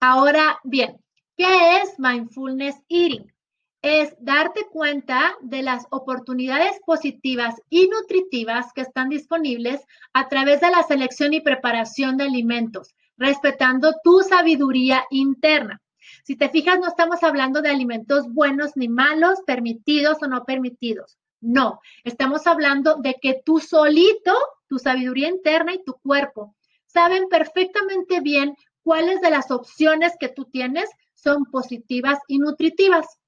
Ahora 0.00 0.60
bien, 0.62 0.96
¿qué 1.36 1.78
es 1.78 1.98
mindfulness 1.98 2.76
eating? 2.88 3.32
es 3.80 4.16
darte 4.18 4.66
cuenta 4.70 5.36
de 5.40 5.62
las 5.62 5.86
oportunidades 5.90 6.72
positivas 6.84 7.54
y 7.70 7.88
nutritivas 7.88 8.72
que 8.72 8.80
están 8.80 9.08
disponibles 9.08 9.80
a 10.12 10.28
través 10.28 10.60
de 10.60 10.70
la 10.70 10.82
selección 10.82 11.32
y 11.32 11.40
preparación 11.40 12.16
de 12.16 12.24
alimentos, 12.24 12.94
respetando 13.16 13.94
tu 14.02 14.20
sabiduría 14.20 15.04
interna. 15.10 15.80
Si 16.24 16.34
te 16.34 16.48
fijas, 16.48 16.80
no 16.80 16.88
estamos 16.88 17.22
hablando 17.22 17.62
de 17.62 17.70
alimentos 17.70 18.26
buenos 18.32 18.72
ni 18.74 18.88
malos, 18.88 19.38
permitidos 19.46 20.18
o 20.22 20.26
no 20.26 20.44
permitidos. 20.44 21.16
No, 21.40 21.80
estamos 22.02 22.48
hablando 22.48 22.96
de 22.96 23.14
que 23.22 23.40
tú 23.44 23.60
solito, 23.60 24.34
tu 24.66 24.78
sabiduría 24.78 25.28
interna 25.28 25.72
y 25.72 25.84
tu 25.84 25.94
cuerpo 25.94 26.56
saben 26.88 27.28
perfectamente 27.28 28.20
bien 28.20 28.56
cuáles 28.88 29.20
de 29.20 29.28
las 29.28 29.50
opciones 29.50 30.14
que 30.18 30.30
tú 30.30 30.46
tienes 30.46 30.88
son 31.12 31.44
positivas 31.44 32.20
y 32.26 32.38
nutritivas. 32.38 33.18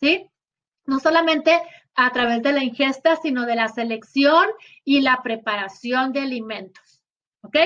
¿sí? 0.00 0.30
No 0.86 1.00
solamente 1.00 1.60
a 1.94 2.10
través 2.12 2.42
de 2.42 2.54
la 2.54 2.64
ingesta, 2.64 3.16
sino 3.16 3.44
de 3.44 3.56
la 3.56 3.68
selección 3.68 4.46
y 4.84 5.02
la 5.02 5.20
preparación 5.22 6.14
de 6.14 6.20
alimentos. 6.20 7.02
¿Ok? 7.42 7.56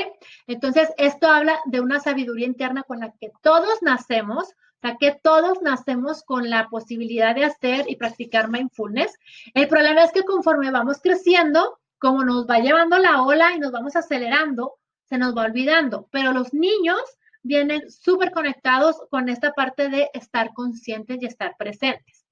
Entonces, 0.48 0.88
esto 0.98 1.28
habla 1.28 1.56
de 1.66 1.80
una 1.80 2.00
sabiduría 2.00 2.48
interna 2.48 2.82
con 2.82 2.98
la 2.98 3.12
que 3.12 3.30
todos 3.42 3.80
nacemos, 3.80 4.48
o 4.48 4.80
sea, 4.82 4.96
que 4.98 5.12
todos 5.12 5.62
nacemos 5.62 6.24
con 6.24 6.50
la 6.50 6.68
posibilidad 6.68 7.36
de 7.36 7.44
hacer 7.44 7.84
y 7.88 7.94
practicar 7.94 8.48
mindfulness. 8.48 9.16
El 9.54 9.68
problema 9.68 10.02
es 10.02 10.10
que 10.10 10.24
conforme 10.24 10.72
vamos 10.72 10.98
creciendo, 11.00 11.78
como 11.98 12.24
nos 12.24 12.50
va 12.50 12.58
llevando 12.58 12.98
la 12.98 13.22
ola 13.22 13.54
y 13.54 13.60
nos 13.60 13.70
vamos 13.70 13.94
acelerando, 13.94 14.80
se 15.04 15.16
nos 15.16 15.36
va 15.36 15.42
olvidando. 15.42 16.08
Pero 16.10 16.32
los 16.32 16.52
niños 16.52 17.00
vienen 17.42 17.90
súper 17.90 18.32
conectados 18.32 18.96
con 19.10 19.28
esta 19.28 19.52
parte 19.52 19.88
de 19.88 20.10
estar 20.14 20.52
conscientes 20.52 21.18
y 21.20 21.26
estar 21.26 21.56
presentes. 21.58 22.26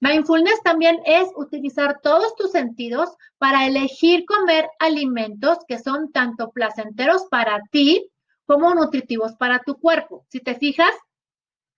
Mindfulness 0.00 0.62
también 0.62 1.00
es 1.04 1.28
utilizar 1.36 2.00
todos 2.02 2.34
tus 2.36 2.52
sentidos 2.52 3.10
para 3.38 3.66
elegir 3.66 4.24
comer 4.26 4.68
alimentos 4.78 5.58
que 5.66 5.78
son 5.78 6.12
tanto 6.12 6.50
placenteros 6.50 7.24
para 7.30 7.60
ti 7.70 8.08
como 8.46 8.74
nutritivos 8.74 9.34
para 9.34 9.60
tu 9.60 9.78
cuerpo. 9.78 10.24
Si 10.28 10.40
te 10.40 10.54
fijas, 10.54 10.92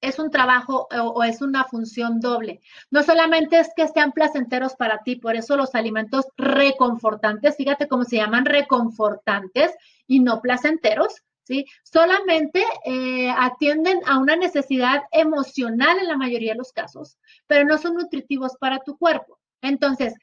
es 0.01 0.19
un 0.19 0.31
trabajo 0.31 0.87
o, 0.91 1.25
es 1.25 1.41
una 1.41 1.65
función 1.65 2.21
doble. 2.21 2.61
No 2.91 3.03
solamente 3.03 3.59
es 3.59 3.71
que 3.75 3.89
sean 3.89 4.13
placenteros 4.13 4.75
para 4.75 4.99
ti, 5.03 5.17
por 5.17 5.35
eso 5.35 5.57
los 5.57 5.75
alimentos 5.75 6.27
reconfortantes, 6.37 7.57
fíjate 7.57 7.89
cómo 7.89 8.05
se 8.05 8.17
llaman 8.17 8.45
reconfortantes 8.45 9.73
y 10.07 10.21
no 10.21 10.41
placenteros, 10.41 11.23
¿sí? 11.45 11.67
Solamente 11.85 12.65
eh, 12.85 13.31
atienden 13.31 14.01
a 14.07 14.19
una 14.19 14.37
necesidad 14.37 15.03
emocional 15.13 15.99
en 15.99 16.09
la 16.09 16.17
mayoría 16.17 16.53
de 16.53 16.59
los 16.59 16.73
casos, 16.73 17.17
pero 17.47 17.65
no 17.65 17.79
son 17.79 17.95
nutritivos 17.95 18.57
para 18.59 18.81
tu 18.81 18.97
cuerpo. 18.99 19.39
Entonces, 19.63 20.15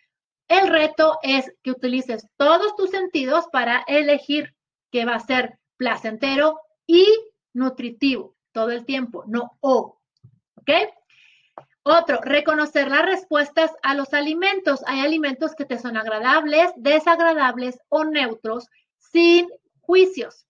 el 0.48 0.68
reto 0.68 1.18
es 1.24 1.52
que 1.64 1.72
utilices 1.72 2.28
todos 2.38 2.76
tus 2.76 2.90
sentidos 2.90 3.46
para 3.52 3.84
elegir 3.88 4.54
qué 4.92 5.06
va 5.06 5.16
a 5.16 5.26
ser 5.26 5.58
placentero 5.78 6.60
y 6.86 7.08
nutritivo 7.54 8.36
todo 8.52 8.72
el 8.72 8.86
tiempo, 8.86 9.24
no 9.28 9.58
o. 9.62 9.98
¿Ok? 10.56 10.70
Otro, 11.84 12.20
reconocer 12.22 12.90
las 12.90 13.06
respuestas 13.06 13.72
a 13.82 13.96
los 13.96 14.14
alimentos. 14.14 14.82
Hay 14.86 15.00
alimentos 15.00 15.56
que 15.56 15.66
te 15.66 15.80
son 15.80 15.98
agradables, 15.98 16.72
desagradables 16.76 17.80
o 17.90 18.04
neutros 18.04 18.68
sin 18.98 19.50
juicios. 19.80 20.46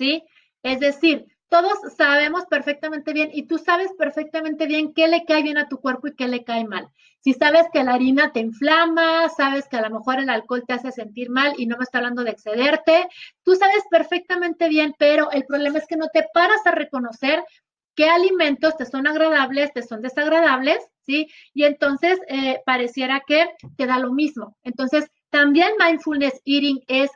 ¿Sí? 0.00 0.24
Es 0.62 0.80
decir, 0.80 1.26
todos 1.50 1.78
sabemos 1.94 2.46
perfectamente 2.46 3.12
bien 3.12 3.28
y 3.34 3.42
tú 3.42 3.58
sabes 3.58 3.90
perfectamente 3.98 4.66
bien 4.66 4.94
qué 4.94 5.08
le 5.08 5.26
cae 5.26 5.42
bien 5.42 5.58
a 5.58 5.68
tu 5.68 5.78
cuerpo 5.78 6.08
y 6.08 6.14
qué 6.14 6.26
le 6.26 6.42
cae 6.42 6.64
mal. 6.66 6.88
Si 7.18 7.34
sabes 7.34 7.66
que 7.70 7.84
la 7.84 7.94
harina 7.94 8.32
te 8.32 8.40
inflama, 8.40 9.28
sabes 9.28 9.68
que 9.68 9.76
a 9.76 9.82
lo 9.82 9.90
mejor 9.98 10.20
el 10.20 10.30
alcohol 10.30 10.64
te 10.66 10.72
hace 10.72 10.90
sentir 10.90 11.28
mal 11.28 11.52
y 11.58 11.66
no 11.66 11.76
me 11.76 11.84
está 11.84 11.98
hablando 11.98 12.24
de 12.24 12.30
excederte, 12.30 13.08
tú 13.42 13.54
sabes 13.56 13.82
perfectamente 13.90 14.70
bien, 14.70 14.94
pero 14.98 15.30
el 15.32 15.44
problema 15.44 15.78
es 15.78 15.86
que 15.86 15.96
no 15.96 16.08
te 16.08 16.24
paras 16.32 16.64
a 16.64 16.70
reconocer 16.70 17.44
qué 17.94 18.08
alimentos 18.08 18.78
te 18.78 18.86
son 18.86 19.06
agradables, 19.06 19.70
te 19.74 19.82
son 19.82 20.00
desagradables, 20.00 20.78
¿sí? 21.04 21.28
Y 21.52 21.64
entonces 21.64 22.18
eh, 22.28 22.62
pareciera 22.64 23.20
que 23.26 23.50
te 23.76 23.86
da 23.86 23.98
lo 23.98 24.12
mismo. 24.12 24.56
Entonces, 24.62 25.10
también 25.28 25.72
mindfulness 25.78 26.40
eating 26.46 26.80
es 26.86 27.10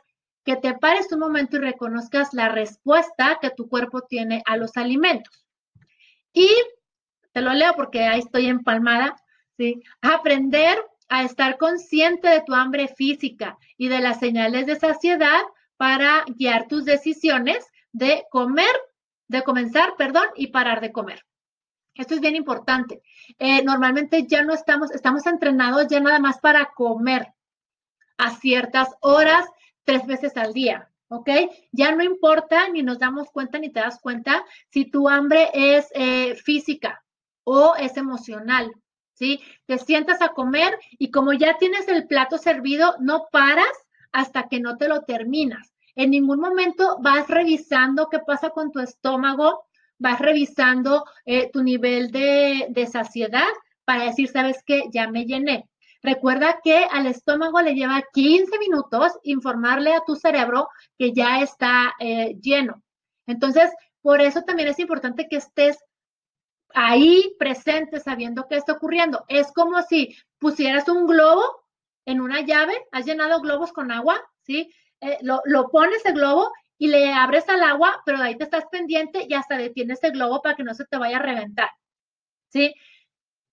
que 0.45 0.55
te 0.55 0.75
pares 0.75 1.11
un 1.11 1.19
momento 1.19 1.57
y 1.57 1.59
reconozcas 1.59 2.33
la 2.33 2.49
respuesta 2.49 3.39
que 3.41 3.49
tu 3.49 3.67
cuerpo 3.67 4.01
tiene 4.01 4.43
a 4.45 4.57
los 4.57 4.77
alimentos. 4.77 5.45
Y 6.31 6.49
te 7.33 7.41
lo 7.41 7.53
leo 7.53 7.73
porque 7.75 8.03
ahí 8.03 8.19
estoy 8.19 8.45
empalmada, 8.45 9.15
¿sí? 9.57 9.81
Aprender 10.01 10.77
a 11.09 11.23
estar 11.23 11.57
consciente 11.57 12.29
de 12.29 12.41
tu 12.41 12.53
hambre 12.53 12.87
física 12.87 13.57
y 13.77 13.89
de 13.89 13.99
las 13.99 14.19
señales 14.19 14.67
de 14.67 14.79
saciedad 14.79 15.41
para 15.77 16.23
guiar 16.27 16.67
tus 16.67 16.85
decisiones 16.85 17.65
de 17.91 18.25
comer, 18.29 18.73
de 19.27 19.43
comenzar, 19.43 19.95
perdón, 19.97 20.27
y 20.35 20.47
parar 20.47 20.79
de 20.79 20.91
comer. 20.91 21.25
Esto 21.95 22.13
es 22.13 22.21
bien 22.21 22.35
importante. 22.35 23.01
Eh, 23.39 23.63
normalmente 23.63 24.27
ya 24.27 24.43
no 24.43 24.53
estamos, 24.53 24.91
estamos 24.91 25.25
entrenados 25.25 25.87
ya 25.87 25.99
nada 25.99 26.19
más 26.19 26.39
para 26.39 26.71
comer 26.75 27.33
a 28.17 28.31
ciertas 28.31 28.89
horas 29.01 29.45
tres 29.85 30.05
veces 30.05 30.35
al 30.35 30.53
día, 30.53 30.89
¿ok? 31.07 31.29
Ya 31.71 31.95
no 31.95 32.03
importa, 32.03 32.67
ni 32.69 32.83
nos 32.83 32.99
damos 32.99 33.29
cuenta, 33.31 33.59
ni 33.59 33.69
te 33.69 33.79
das 33.79 33.99
cuenta 33.99 34.43
si 34.69 34.85
tu 34.85 35.07
hambre 35.07 35.49
es 35.53 35.87
eh, 35.93 36.35
física 36.35 37.03
o 37.43 37.75
es 37.75 37.95
emocional, 37.95 38.73
¿sí? 39.13 39.39
Te 39.65 39.77
sientas 39.77 40.21
a 40.21 40.29
comer 40.29 40.77
y 40.99 41.11
como 41.11 41.31
ya 41.33 41.57
tienes 41.57 41.87
el 41.87 42.07
plato 42.07 42.37
servido, 42.37 42.95
no 42.99 43.27
paras 43.31 43.87
hasta 44.11 44.47
que 44.49 44.59
no 44.59 44.77
te 44.77 44.87
lo 44.87 45.03
terminas. 45.03 45.73
En 45.95 46.11
ningún 46.11 46.39
momento 46.39 46.97
vas 46.99 47.27
revisando 47.29 48.09
qué 48.09 48.19
pasa 48.19 48.49
con 48.49 48.71
tu 48.71 48.79
estómago, 48.79 49.65
vas 49.97 50.19
revisando 50.19 51.05
eh, 51.25 51.49
tu 51.51 51.63
nivel 51.63 52.11
de, 52.11 52.67
de 52.69 52.87
saciedad 52.87 53.47
para 53.85 54.05
decir, 54.05 54.27
¿sabes 54.29 54.61
qué? 54.65 54.85
Ya 54.91 55.09
me 55.09 55.25
llené. 55.25 55.69
Recuerda 56.05 56.59
que 56.63 56.85
al 56.91 57.07
estómago 57.07 57.59
le 57.61 57.73
lleva 57.73 58.03
15 58.13 58.59
minutos 58.59 59.13
informarle 59.23 59.91
a 59.95 60.03
tu 60.05 60.15
cerebro 60.15 60.69
que 60.99 61.13
ya 61.13 61.41
está 61.41 61.95
eh, 61.99 62.35
lleno. 62.39 62.83
Entonces, 63.25 63.71
por 64.03 64.21
eso 64.21 64.43
también 64.43 64.69
es 64.69 64.77
importante 64.77 65.27
que 65.27 65.37
estés 65.37 65.83
ahí 66.75 67.35
presente 67.39 67.99
sabiendo 67.99 68.45
qué 68.47 68.57
está 68.57 68.73
ocurriendo. 68.73 69.25
Es 69.29 69.51
como 69.51 69.81
si 69.81 70.15
pusieras 70.37 70.87
un 70.89 71.07
globo 71.07 71.41
en 72.05 72.21
una 72.21 72.41
llave, 72.41 72.75
has 72.91 73.07
llenado 73.07 73.41
globos 73.41 73.73
con 73.73 73.91
agua, 73.91 74.21
¿sí? 74.43 74.71
Eh, 75.01 75.17
lo, 75.23 75.41
lo, 75.45 75.69
pones 75.69 76.05
el 76.05 76.13
globo 76.13 76.51
y 76.77 76.89
le 76.89 77.13
abres 77.13 77.49
al 77.49 77.63
agua, 77.63 78.03
pero 78.05 78.19
de 78.19 78.25
ahí 78.25 78.37
te 78.37 78.43
estás 78.43 78.65
pendiente 78.67 79.25
y 79.27 79.33
hasta 79.33 79.57
detienes 79.57 80.03
el 80.03 80.11
globo 80.11 80.43
para 80.43 80.55
que 80.55 80.63
no 80.63 80.75
se 80.75 80.85
te 80.85 80.99
vaya 80.99 81.17
a 81.17 81.23
reventar, 81.23 81.71
¿sí? 82.49 82.75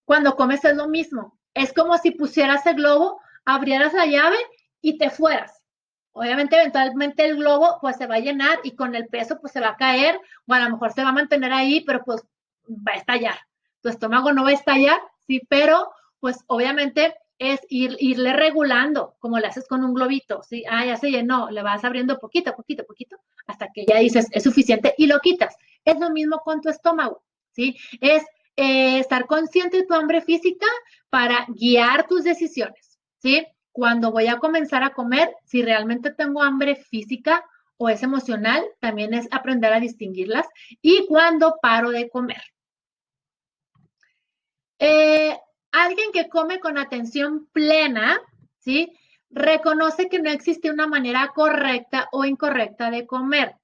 Cuando 0.05 0.37
comes 0.37 0.63
es 0.67 0.77
lo 0.77 0.87
mismo. 0.87 1.39
Es 1.55 1.73
como 1.73 1.97
si 1.99 2.13
pusieras 2.13 2.65
el 2.67 2.77
globo, 2.77 3.21
abrieras 3.45 3.93
la 3.93 4.07
llave 4.07 4.39
y 4.81 4.99
te 4.99 5.11
fueras. 5.11 5.63
Obviamente, 6.13 6.57
eventualmente 6.57 7.25
el 7.25 7.37
globo 7.37 7.79
pues 7.81 7.97
se 7.97 8.07
va 8.07 8.17
a 8.17 8.21
llenar 8.21 8.59
y 8.65 8.77
con 8.77 8.95
el 8.95 9.07
peso 9.09 9.39
pues 9.41 9.53
se 9.53 9.61
va 9.61 9.71
a 9.71 9.77
caer 9.77 10.21
o 10.47 10.53
a 10.53 10.61
lo 10.61 10.71
mejor 10.71 10.93
se 10.93 11.03
va 11.03 11.11
a 11.11 11.15
mantener 11.15 11.53
ahí, 11.53 11.83
pero 11.85 12.05
pues 12.05 12.23
va 12.69 12.93
a 12.93 12.97
estallar. 12.97 13.39
Tu 13.81 13.89
estómago 13.89 14.33
no 14.33 14.45
va 14.45 14.51
a 14.51 14.55
estallar, 14.55 15.01
sí, 15.27 15.41
pero 15.49 15.91
pues 16.21 16.45
obviamente 16.47 17.15
es 17.39 17.61
ir, 17.69 17.97
irle 17.99 18.33
regulando, 18.35 19.17
como 19.19 19.39
le 19.39 19.49
haces 19.49 19.67
con 19.67 19.83
un 19.83 19.95
globito, 19.95 20.43
¿sí? 20.45 20.65
Ah, 20.71 20.85
ya 20.85 20.97
se 20.97 21.11
llenó, 21.11 21.51
le 21.51 21.63
vas 21.63 21.83
abriendo 21.85 22.19
poquito, 22.19 22.55
poquito, 22.55 22.85
poquito, 22.85 23.17
hasta 23.47 23.69
que 23.75 23.85
ya 23.87 23.99
dices, 23.99 24.29
es 24.31 24.45
suficiente 24.45 24.95
y 24.97 25.07
lo 25.07 25.19
quitas. 25.19 25.57
Es 25.85 25.99
lo 25.99 26.11
mismo 26.11 26.39
con 26.45 26.61
tu 26.61 26.69
estómago, 26.69 27.25
¿sí? 27.51 27.77
Es 28.01 28.25
eh, 28.57 28.99
estar 28.99 29.27
consciente 29.27 29.79
de 29.79 29.87
tu 29.87 29.95
hambre 29.95 30.21
física 30.21 30.67
para 31.09 31.47
guiar 31.49 32.07
tus 32.07 32.25
decisiones, 32.25 32.99
¿sí? 33.19 33.47
Cuando 33.73 34.11
voy 34.11 34.27
a 34.27 34.39
comenzar 34.39 34.83
a 34.83 34.93
comer, 34.93 35.35
si 35.45 35.63
realmente 35.63 36.11
tengo 36.11 36.43
hambre 36.43 36.77
física 36.77 37.45
o 37.79 37.89
es 37.89 38.03
emocional, 38.03 38.63
también 38.81 39.15
es 39.15 39.27
aprender 39.31 39.73
a 39.73 39.81
distinguirlas 39.81 40.47
y 40.83 41.07
cuando 41.07 41.57
paro 41.63 41.91
de 41.91 42.11
comer. 42.11 42.43
Eh, 44.79 45.39
alguien 45.71 46.13
que 46.13 46.29
come 46.29 46.61
con 46.61 46.77
atención 46.77 47.49
plena, 47.53 48.21
¿sí? 48.59 48.93
Reconoce 49.31 50.09
que 50.09 50.21
no 50.21 50.31
existe 50.31 50.71
una 50.71 50.87
manera 50.87 51.33
correcta 51.35 52.09
o 52.13 52.25
incorrecta 52.27 52.91
de 52.91 53.07
comer 53.07 53.57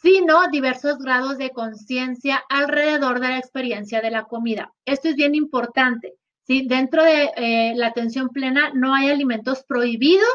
sino 0.00 0.48
diversos 0.48 0.98
grados 0.98 1.36
de 1.36 1.50
conciencia 1.50 2.42
alrededor 2.48 3.20
de 3.20 3.28
la 3.28 3.38
experiencia 3.38 4.00
de 4.00 4.10
la 4.10 4.24
comida. 4.24 4.72
Esto 4.86 5.08
es 5.08 5.16
bien 5.16 5.34
importante. 5.34 6.14
¿sí? 6.46 6.66
Dentro 6.66 7.04
de 7.04 7.30
eh, 7.36 7.74
la 7.76 7.88
atención 7.88 8.30
plena 8.30 8.70
no 8.74 8.94
hay 8.94 9.10
alimentos 9.10 9.64
prohibidos 9.64 10.26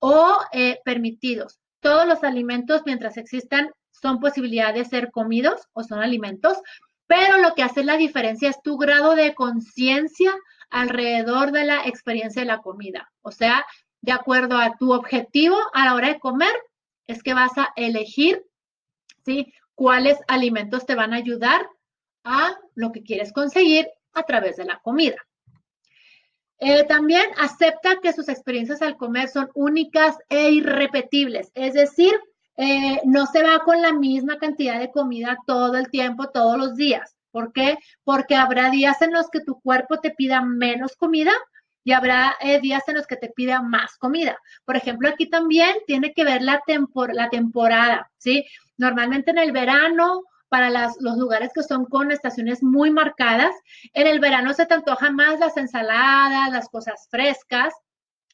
o 0.00 0.38
eh, 0.52 0.80
permitidos. 0.84 1.60
Todos 1.80 2.06
los 2.08 2.24
alimentos, 2.24 2.82
mientras 2.84 3.16
existan, 3.16 3.70
son 3.92 4.18
posibilidades 4.18 4.74
de 4.74 4.84
ser 4.84 5.10
comidos 5.10 5.60
o 5.72 5.84
son 5.84 6.00
alimentos, 6.00 6.58
pero 7.06 7.38
lo 7.38 7.54
que 7.54 7.62
hace 7.62 7.84
la 7.84 7.96
diferencia 7.96 8.50
es 8.50 8.60
tu 8.62 8.76
grado 8.76 9.14
de 9.14 9.34
conciencia 9.34 10.34
alrededor 10.70 11.52
de 11.52 11.64
la 11.64 11.86
experiencia 11.86 12.42
de 12.42 12.48
la 12.48 12.58
comida. 12.58 13.10
O 13.22 13.30
sea, 13.30 13.64
de 14.02 14.12
acuerdo 14.12 14.58
a 14.58 14.76
tu 14.76 14.92
objetivo 14.92 15.56
a 15.72 15.86
la 15.86 15.94
hora 15.94 16.08
de 16.08 16.18
comer, 16.18 16.52
es 17.06 17.22
que 17.22 17.34
vas 17.34 17.56
a 17.56 17.72
elegir, 17.76 18.44
Cuáles 19.74 20.18
alimentos 20.26 20.86
te 20.86 20.94
van 20.94 21.12
a 21.12 21.16
ayudar 21.16 21.68
a 22.24 22.56
lo 22.74 22.92
que 22.92 23.02
quieres 23.02 23.32
conseguir 23.32 23.88
a 24.12 24.22
través 24.24 24.56
de 24.56 24.64
la 24.64 24.80
comida. 24.80 25.16
Eh, 26.60 26.84
también 26.84 27.24
acepta 27.38 28.00
que 28.02 28.12
sus 28.12 28.28
experiencias 28.28 28.82
al 28.82 28.96
comer 28.96 29.28
son 29.28 29.48
únicas 29.54 30.16
e 30.28 30.50
irrepetibles, 30.50 31.52
es 31.54 31.74
decir, 31.74 32.12
eh, 32.56 33.00
no 33.04 33.26
se 33.26 33.44
va 33.44 33.60
con 33.60 33.80
la 33.80 33.92
misma 33.92 34.38
cantidad 34.38 34.80
de 34.80 34.90
comida 34.90 35.38
todo 35.46 35.76
el 35.76 35.88
tiempo, 35.90 36.30
todos 36.30 36.58
los 36.58 36.74
días. 36.74 37.14
¿Por 37.30 37.52
qué? 37.52 37.78
Porque 38.02 38.34
habrá 38.34 38.70
días 38.70 39.00
en 39.02 39.12
los 39.12 39.30
que 39.30 39.40
tu 39.40 39.60
cuerpo 39.60 40.00
te 40.00 40.10
pida 40.10 40.40
menos 40.42 40.96
comida 40.96 41.32
y 41.84 41.92
habrá 41.92 42.36
eh, 42.40 42.60
días 42.60 42.86
en 42.88 42.96
los 42.96 43.06
que 43.06 43.16
te 43.16 43.30
pida 43.30 43.62
más 43.62 43.96
comida. 43.96 44.38
Por 44.64 44.76
ejemplo, 44.76 45.08
aquí 45.08 45.28
también 45.28 45.76
tiene 45.86 46.12
que 46.12 46.24
ver 46.24 46.42
la, 46.42 46.60
temporada, 47.30 48.10
¿sí? 48.18 48.44
Normalmente 48.76 49.30
en 49.30 49.38
el 49.38 49.52
verano 49.52 50.22
para 50.48 50.70
los 50.70 51.18
lugares 51.18 51.50
que 51.54 51.62
son 51.62 51.84
con 51.86 52.10
estaciones 52.10 52.62
muy 52.62 52.90
marcadas. 52.90 53.54
En 53.92 54.06
el 54.06 54.20
verano 54.20 54.52
se 54.54 54.66
te 54.66 54.74
antojan 54.74 55.14
más 55.14 55.40
las 55.40 55.56
ensaladas, 55.56 56.50
las 56.50 56.68
cosas 56.68 57.06
frescas. 57.10 57.74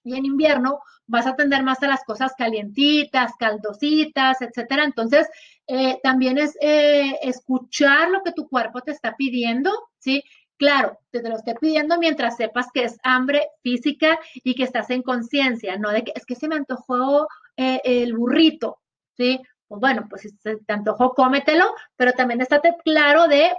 Y 0.04 0.16
en 0.16 0.26
invierno 0.26 0.80
vas 1.06 1.26
a 1.26 1.34
tender 1.34 1.62
más 1.62 1.82
a 1.82 1.88
las 1.88 2.04
cosas 2.04 2.32
calientitas, 2.36 3.32
caldositas, 3.38 4.40
etcétera. 4.42 4.84
Entonces, 4.84 5.28
eh, 5.66 5.98
también 6.02 6.38
es 6.38 6.56
eh, 6.60 7.18
escuchar 7.22 8.10
lo 8.10 8.22
que 8.22 8.32
tu 8.32 8.48
cuerpo 8.48 8.82
te 8.82 8.92
está 8.92 9.16
pidiendo, 9.16 9.70
¿sí? 9.98 10.22
Claro, 10.56 10.98
te, 11.10 11.22
lo 11.22 11.36
esté 11.36 11.54
pidiendo 11.56 11.98
mientras 11.98 12.36
sepas 12.36 12.68
que 12.72 12.84
es 12.84 12.96
hambre 13.02 13.48
física 13.62 14.18
y 14.34 14.54
que 14.54 14.62
estás 14.62 14.90
en 14.90 15.02
conciencia, 15.02 15.76
no 15.76 15.90
de 15.90 16.04
que 16.04 16.12
es 16.14 16.24
que 16.24 16.36
se 16.36 16.48
me 16.48 16.54
antojó 16.54 17.26
eh, 17.56 17.80
el 17.84 18.14
burrito, 18.14 18.78
¿sí? 19.16 19.40
Pues 19.66 19.80
bueno, 19.80 20.06
pues 20.08 20.22
si 20.22 20.28
se 20.30 20.56
te 20.56 20.72
antojó, 20.72 21.14
cómetelo, 21.14 21.74
pero 21.96 22.12
también 22.12 22.40
estate 22.40 22.76
claro 22.84 23.26
de 23.26 23.52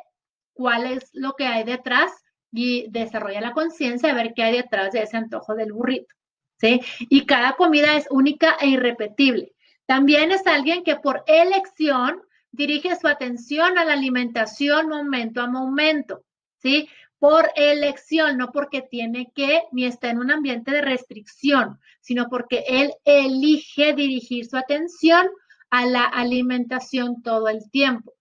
cuál 0.53 0.85
es 0.85 1.09
lo 1.13 1.33
que 1.33 1.45
hay 1.45 1.63
detrás 1.65 2.11
y 2.51 2.87
desarrolla 2.89 3.41
la 3.41 3.51
conciencia 3.51 4.09
de 4.09 4.15
ver 4.15 4.33
qué 4.33 4.43
hay 4.43 4.55
detrás 4.55 4.93
de 4.93 5.01
ese 5.01 5.17
antojo 5.17 5.55
del 5.55 5.73
burrito, 5.73 6.15
¿sí? 6.57 6.79
Y 6.99 7.25
cada 7.25 7.53
comida 7.53 7.97
es 7.97 8.07
única 8.09 8.55
e 8.61 8.67
irrepetible. 8.67 9.53
También 9.85 10.31
es 10.31 10.47
alguien 10.47 10.83
que 10.83 10.95
por 10.95 11.23
elección 11.27 12.21
dirige 12.51 12.95
su 12.95 13.07
atención 13.07 13.77
a 13.77 13.83
la 13.83 13.93
alimentación 13.93 14.87
momento 14.87 15.41
a 15.41 15.47
momento, 15.47 16.23
¿sí? 16.65 16.89
Por 17.19 17.51
elección, 17.55 18.37
no 18.37 18.51
porque 18.51 18.81
tiene 18.81 19.31
que 19.35 19.65
ni 19.71 19.85
está 19.85 20.09
en 20.09 20.17
un 20.17 20.31
ambiente 20.31 20.71
de 20.71 20.81
restricción, 20.81 21.79
sino 22.01 22.27
porque 22.27 22.63
él 22.67 22.91
elige 23.05 23.93
dirigir 23.93 24.47
su 24.47 24.57
atención 24.57 25.27
a 25.69 25.85
la 25.85 26.05
alimentación 26.05 27.21
todo 27.21 27.49
el 27.49 27.69
tiempo. 27.69 28.13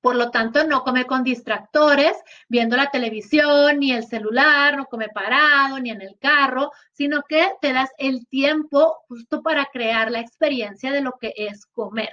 Por 0.00 0.14
lo 0.14 0.30
tanto, 0.30 0.64
no 0.66 0.84
come 0.84 1.04
con 1.04 1.24
distractores, 1.24 2.16
viendo 2.48 2.76
la 2.76 2.90
televisión, 2.90 3.80
ni 3.80 3.92
el 3.92 4.06
celular, 4.06 4.76
no 4.76 4.86
come 4.86 5.08
parado, 5.08 5.80
ni 5.80 5.90
en 5.90 6.00
el 6.00 6.16
carro, 6.18 6.70
sino 6.92 7.22
que 7.28 7.50
te 7.60 7.72
das 7.72 7.90
el 7.98 8.26
tiempo 8.28 9.00
justo 9.08 9.42
para 9.42 9.66
crear 9.66 10.12
la 10.12 10.20
experiencia 10.20 10.92
de 10.92 11.00
lo 11.00 11.14
que 11.20 11.34
es 11.36 11.66
comer. 11.66 12.12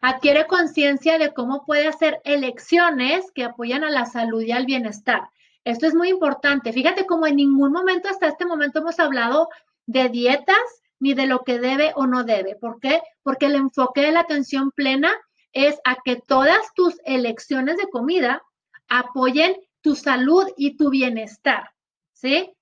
Adquiere 0.00 0.46
conciencia 0.46 1.18
de 1.18 1.34
cómo 1.34 1.64
puede 1.66 1.86
hacer 1.86 2.20
elecciones 2.24 3.30
que 3.34 3.44
apoyan 3.44 3.84
a 3.84 3.90
la 3.90 4.06
salud 4.06 4.40
y 4.42 4.52
al 4.52 4.64
bienestar. 4.64 5.28
Esto 5.64 5.86
es 5.86 5.94
muy 5.94 6.08
importante. 6.08 6.72
Fíjate 6.72 7.04
cómo 7.04 7.26
en 7.26 7.36
ningún 7.36 7.72
momento 7.72 8.08
hasta 8.08 8.28
este 8.28 8.46
momento 8.46 8.78
hemos 8.78 8.98
hablado 8.98 9.48
de 9.86 10.08
dietas 10.08 10.56
ni 11.00 11.14
de 11.14 11.26
lo 11.26 11.44
que 11.44 11.58
debe 11.58 11.92
o 11.96 12.06
no 12.06 12.24
debe. 12.24 12.56
¿Por 12.56 12.80
qué? 12.80 13.02
Porque 13.22 13.46
el 13.46 13.56
enfoque 13.56 14.00
de 14.00 14.12
la 14.12 14.20
atención 14.20 14.70
plena 14.70 15.12
es 15.52 15.78
a 15.84 15.96
que 16.04 16.16
todas 16.16 16.72
tus 16.74 16.98
elecciones 17.04 17.76
de 17.76 17.88
comida 17.88 18.42
apoyen 18.88 19.56
tu 19.82 19.96
salud 19.96 20.46
y 20.56 20.76
tu 20.76 20.90
bienestar, 20.90 21.70
¿sí? 22.12 22.52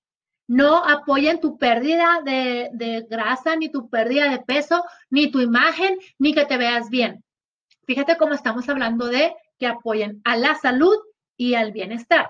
No 0.46 0.84
apoyen 0.84 1.40
tu 1.40 1.58
pérdida 1.58 2.20
de, 2.24 2.70
de, 2.72 3.06
grasa, 3.08 3.56
ni 3.56 3.70
tu 3.70 3.90
pérdida 3.90 4.30
de 4.30 4.38
peso, 4.38 4.82
ni 5.10 5.30
tu 5.30 5.40
imagen, 5.40 5.98
ni 6.18 6.32
que 6.32 6.46
te 6.46 6.56
veas 6.56 6.88
bien. 6.88 7.22
Fíjate 7.88 8.18
cómo 8.18 8.34
estamos 8.34 8.68
hablando 8.68 9.06
de 9.06 9.34
que 9.58 9.66
apoyen 9.66 10.20
a 10.24 10.36
la 10.36 10.54
salud 10.56 10.94
y 11.38 11.54
al 11.54 11.72
bienestar. 11.72 12.28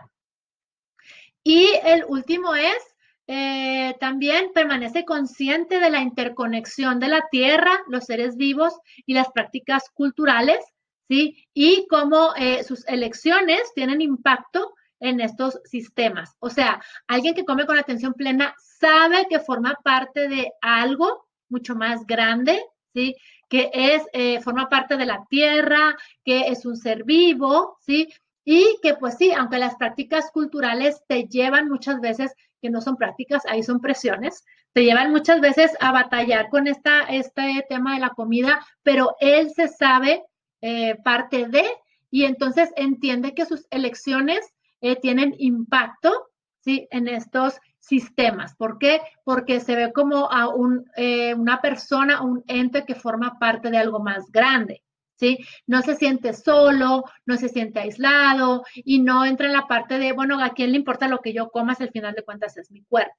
Y 1.43 1.69
el 1.85 2.05
último 2.07 2.55
es 2.55 2.79
eh, 3.27 3.97
también 3.99 4.53
permanece 4.55 5.05
consciente 5.05 5.81
de 5.81 5.91
la 5.91 6.01
interconexión 6.01 7.01
de 7.01 7.09
la 7.09 7.27
tierra, 7.29 7.73
los 7.89 8.05
seres 8.05 8.37
vivos 8.37 8.73
y 9.05 9.15
las 9.15 9.33
prácticas 9.33 9.91
culturales, 9.93 10.65
¿sí? 11.09 11.45
Y 11.53 11.89
cómo 11.91 12.35
eh, 12.37 12.63
sus 12.63 12.87
elecciones 12.87 13.61
tienen 13.75 14.01
impacto 14.01 14.75
en 15.01 15.21
estos 15.21 15.59
sistemas. 15.65 16.37
O 16.39 16.51
sea, 16.51 16.81
alguien 17.09 17.35
que 17.35 17.45
come 17.45 17.67
con 17.67 17.77
atención 17.77 18.15
plena 18.15 18.55
sabe 18.59 19.27
que 19.29 19.41
forma 19.41 19.75
parte 19.83 20.29
de 20.29 20.53
algo 20.61 21.27
mucho 21.49 21.75
más 21.75 22.07
grande, 22.07 22.63
¿sí? 22.95 23.17
Que 23.49 23.71
es, 23.73 24.03
eh, 24.13 24.41
forma 24.41 24.69
parte 24.69 24.97
de 24.97 25.07
la 25.07 25.25
tierra, 25.29 25.97
que 26.25 26.49
es 26.49 26.67
un 26.67 26.77
ser 26.77 27.05
vivo, 27.05 27.77
¿sí? 27.81 28.09
Y 28.45 28.79
que 28.83 28.95
pues 28.95 29.17
sí, 29.19 29.33
aunque 29.33 29.59
las 29.59 29.77
prácticas 29.77 30.31
culturales 30.31 31.03
te 31.07 31.25
llevan 31.25 31.69
muchas 31.69 32.01
veces 32.01 32.35
que 32.61 32.71
no 32.71 32.81
son 32.81 32.97
prácticas, 32.97 33.45
ahí 33.47 33.63
son 33.63 33.81
presiones, 33.81 34.45
te 34.73 34.85
llevan 34.85 35.11
muchas 35.11 35.41
veces 35.41 35.73
a 35.81 35.93
batallar 35.93 36.49
con 36.49 36.67
esta, 36.67 37.03
este 37.05 37.65
tema 37.69 37.95
de 37.95 38.01
la 38.01 38.11
comida, 38.11 38.65
pero 38.83 39.17
él 39.21 39.51
se 39.51 39.69
sabe 39.69 40.25
eh, 40.61 40.97
parte 41.05 41.47
de 41.47 41.65
y 42.11 42.25
entonces 42.25 42.73
entiende 42.77 43.35
que 43.35 43.47
sus 43.47 43.67
elecciones 43.71 44.41
eh, 44.81 44.97
tienen 44.97 45.35
impacto 45.39 46.29
¿sí? 46.61 46.89
en 46.91 47.09
estos 47.09 47.61
sistemas. 47.89 48.55
¿Por 48.55 48.79
qué? 48.79 49.01
Porque 49.25 49.61
se 49.61 49.75
ve 49.75 49.93
como 49.93 50.31
a 50.31 50.49
un, 50.49 50.91
eh, 50.97 51.35
una 51.35 51.61
persona, 51.61 52.23
un 52.23 52.45
ente 52.47 52.85
que 52.85 52.95
forma 52.95 53.39
parte 53.39 53.71
de 53.71 53.79
algo 53.79 53.99
más 54.01 54.31
grande. 54.31 54.83
¿sí? 55.17 55.39
No 55.67 55.83
se 55.83 55.97
siente 55.97 56.35
solo, 56.35 57.05
no 57.25 57.37
se 57.37 57.49
siente 57.49 57.81
aislado 57.81 58.65
y 58.75 59.01
no 59.01 59.25
entra 59.25 59.47
en 59.47 59.55
la 59.55 59.67
parte 59.67 59.99
de, 59.99 60.13
bueno, 60.13 60.43
¿a 60.43 60.51
quién 60.51 60.73
le 60.73 60.79
importa 60.79 61.09
lo 61.09 61.21
que 61.21 61.33
yo 61.33 61.51
coma 61.51 61.77
al 61.79 61.91
final 61.91 62.15
de 62.15 62.25
cuentas 62.25 62.57
es 62.57 62.71
mi 62.71 62.83
cuerpo? 62.85 63.17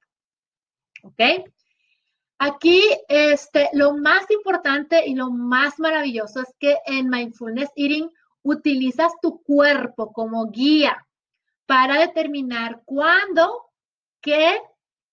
¿Ok? 1.02 1.20
Aquí, 2.38 2.82
este, 3.08 3.68
lo 3.74 3.96
más 3.96 4.30
importante 4.30 5.06
y 5.06 5.14
lo 5.14 5.30
más 5.30 5.78
maravilloso 5.78 6.40
es 6.40 6.54
que 6.58 6.78
en 6.86 7.10
Mindfulness 7.10 7.70
Eating 7.76 8.10
utilizas 8.42 9.12
tu 9.20 9.42
cuerpo 9.42 10.12
como 10.12 10.46
guía 10.46 11.06
para 11.66 12.00
determinar 12.00 12.80
cuándo, 12.86 13.69
qué 14.20 14.58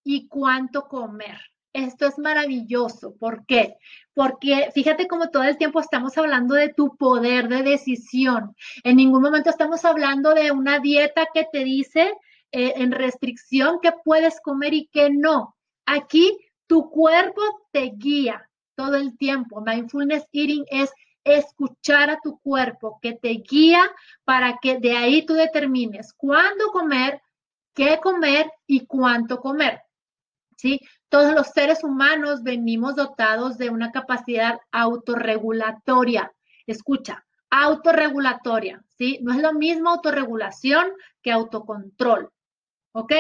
y 0.04 0.28
cuánto 0.28 0.88
comer. 0.88 1.40
Esto 1.74 2.08
es 2.08 2.18
maravilloso. 2.18 3.16
¿Por 3.18 3.46
qué? 3.46 3.76
Porque 4.14 4.70
fíjate 4.74 5.08
como 5.08 5.30
todo 5.30 5.44
el 5.44 5.58
tiempo 5.58 5.80
estamos 5.80 6.18
hablando 6.18 6.56
de 6.56 6.74
tu 6.74 6.98
poder 6.98 7.50
de 7.50 7.62
decisión. 7.62 8.56
En 8.84 8.98
ningún 8.98 9.22
momento 9.22 9.50
estamos 9.50 9.86
hablando 9.86 10.34
de 10.34 10.52
una 10.52 10.80
dieta 10.80 11.28
que 11.34 11.46
te 11.52 11.64
dice 11.64 12.14
eh, 12.52 12.74
en 12.78 12.92
restricción 12.92 13.80
qué 13.82 13.92
puedes 14.04 14.40
comer 14.42 14.74
y 14.74 14.90
qué 14.92 15.10
no. 15.12 15.56
Aquí 15.86 16.36
tu 16.66 16.90
cuerpo 16.90 17.42
te 17.72 17.92
guía 17.96 18.50
todo 18.76 18.96
el 18.96 19.18
tiempo. 19.18 19.62
Mindfulness 19.62 20.28
eating 20.32 20.66
es 20.70 20.92
escuchar 21.24 22.10
a 22.10 22.20
tu 22.24 22.40
cuerpo 22.40 23.00
que 23.02 23.14
te 23.14 23.44
guía 23.50 23.82
para 24.24 24.58
que 24.62 24.80
de 24.80 24.96
ahí 24.96 25.26
tú 25.26 25.34
determines 25.34 26.14
cuándo 26.14 26.68
comer, 26.72 27.22
qué 27.78 28.00
comer 28.02 28.52
y 28.66 28.88
cuánto 28.88 29.40
comer. 29.40 29.82
¿Sí? 30.58 30.82
Todos 31.10 31.36
los 31.36 31.48
seres 31.48 31.84
humanos 31.84 32.42
venimos 32.42 32.96
dotados 32.96 33.60
de 33.60 33.70
una 33.70 33.92
capacidad 33.92 34.60
autorregulatoria. 34.72 36.34
Escucha, 36.66 37.24
autorregulatoria, 37.52 38.84
¿sí? 38.98 39.20
No 39.22 39.32
es 39.34 39.40
lo 39.40 39.54
mismo 39.54 39.92
autorregulación 39.92 40.92
que 41.22 41.32
autocontrol. 41.32 42.32
¿Ok? 42.94 43.14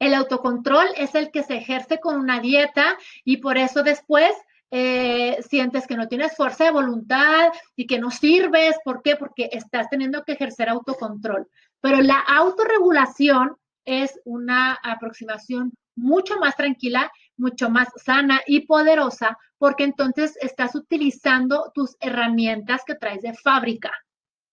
El 0.00 0.14
autocontrol 0.14 0.88
es 0.96 1.14
el 1.14 1.30
que 1.30 1.44
se 1.44 1.56
ejerce 1.58 2.00
con 2.00 2.16
una 2.16 2.40
dieta 2.40 2.98
y 3.24 3.36
por 3.36 3.58
eso 3.58 3.84
después 3.84 4.32
eh, 4.72 5.38
sientes 5.48 5.86
que 5.86 5.96
no 5.96 6.08
tienes 6.08 6.34
fuerza 6.34 6.64
de 6.64 6.72
voluntad 6.72 7.52
y 7.76 7.86
que 7.86 8.00
no 8.00 8.10
sirves. 8.10 8.76
¿Por 8.84 9.02
qué? 9.02 9.14
Porque 9.14 9.48
estás 9.52 9.88
teniendo 9.88 10.24
que 10.24 10.32
ejercer 10.32 10.68
autocontrol. 10.68 11.46
Pero 11.80 12.00
la 12.00 12.18
autorregulación 12.18 13.56
es 13.84 14.20
una 14.24 14.74
aproximación 14.82 15.72
mucho 15.96 16.38
más 16.38 16.56
tranquila, 16.56 17.10
mucho 17.36 17.70
más 17.70 17.88
sana 17.96 18.40
y 18.46 18.66
poderosa, 18.66 19.38
porque 19.58 19.84
entonces 19.84 20.36
estás 20.40 20.74
utilizando 20.74 21.70
tus 21.74 21.96
herramientas 22.00 22.82
que 22.86 22.94
traes 22.94 23.22
de 23.22 23.34
fábrica, 23.34 23.92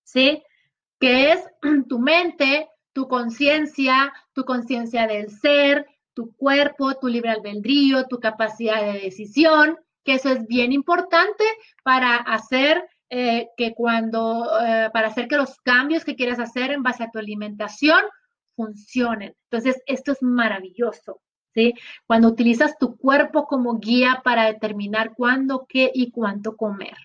¿sí? 0.04 0.44
que 1.00 1.32
es 1.32 1.44
tu 1.88 2.00
mente, 2.00 2.68
tu 2.94 3.08
conciencia, 3.08 4.13
tu 4.34 4.44
conciencia 4.44 5.08
del 5.08 5.30
ser, 5.30 5.86
tu 6.13 6.36
cuerpo, 6.36 6.96
tu 6.96 7.08
libre 7.08 7.30
albedrío, 7.30 8.08
tu 8.08 8.20
capacidad 8.20 8.82
de 8.82 9.00
decisión, 9.00 9.78
que 10.04 10.16
eso 10.16 10.30
es 10.30 10.48
bien 10.48 10.72
importante 10.72 11.44
para 11.84 12.16
hacer 12.16 12.84
eh, 13.10 13.50
que 13.56 13.74
cuando, 13.74 14.50
eh, 14.66 14.90
para 14.92 15.08
hacer 15.08 15.28
que 15.28 15.38
los 15.38 15.60
cambios 15.62 16.04
que 16.04 16.16
quieras 16.16 16.40
hacer 16.40 16.72
en 16.72 16.84
base 16.84 17.04
a 17.04 17.12
tu 17.12 17.20
alimentación 17.20 18.00
funcionen. 18.58 19.34
Entonces, 19.50 19.82
esto 19.86 20.12
es 20.12 20.22
maravilloso. 20.22 21.22
¿Sí? 21.54 21.74
Cuando 22.06 22.28
utilizas 22.28 22.78
tu 22.78 22.98
cuerpo 22.98 23.48
como 23.48 23.80
guía 23.80 24.22
para 24.24 24.46
determinar 24.46 25.15
cuándo, 25.15 25.65
qué 25.67 25.89
y 25.91 26.12
cuánto 26.12 26.56
comer. 26.56 26.96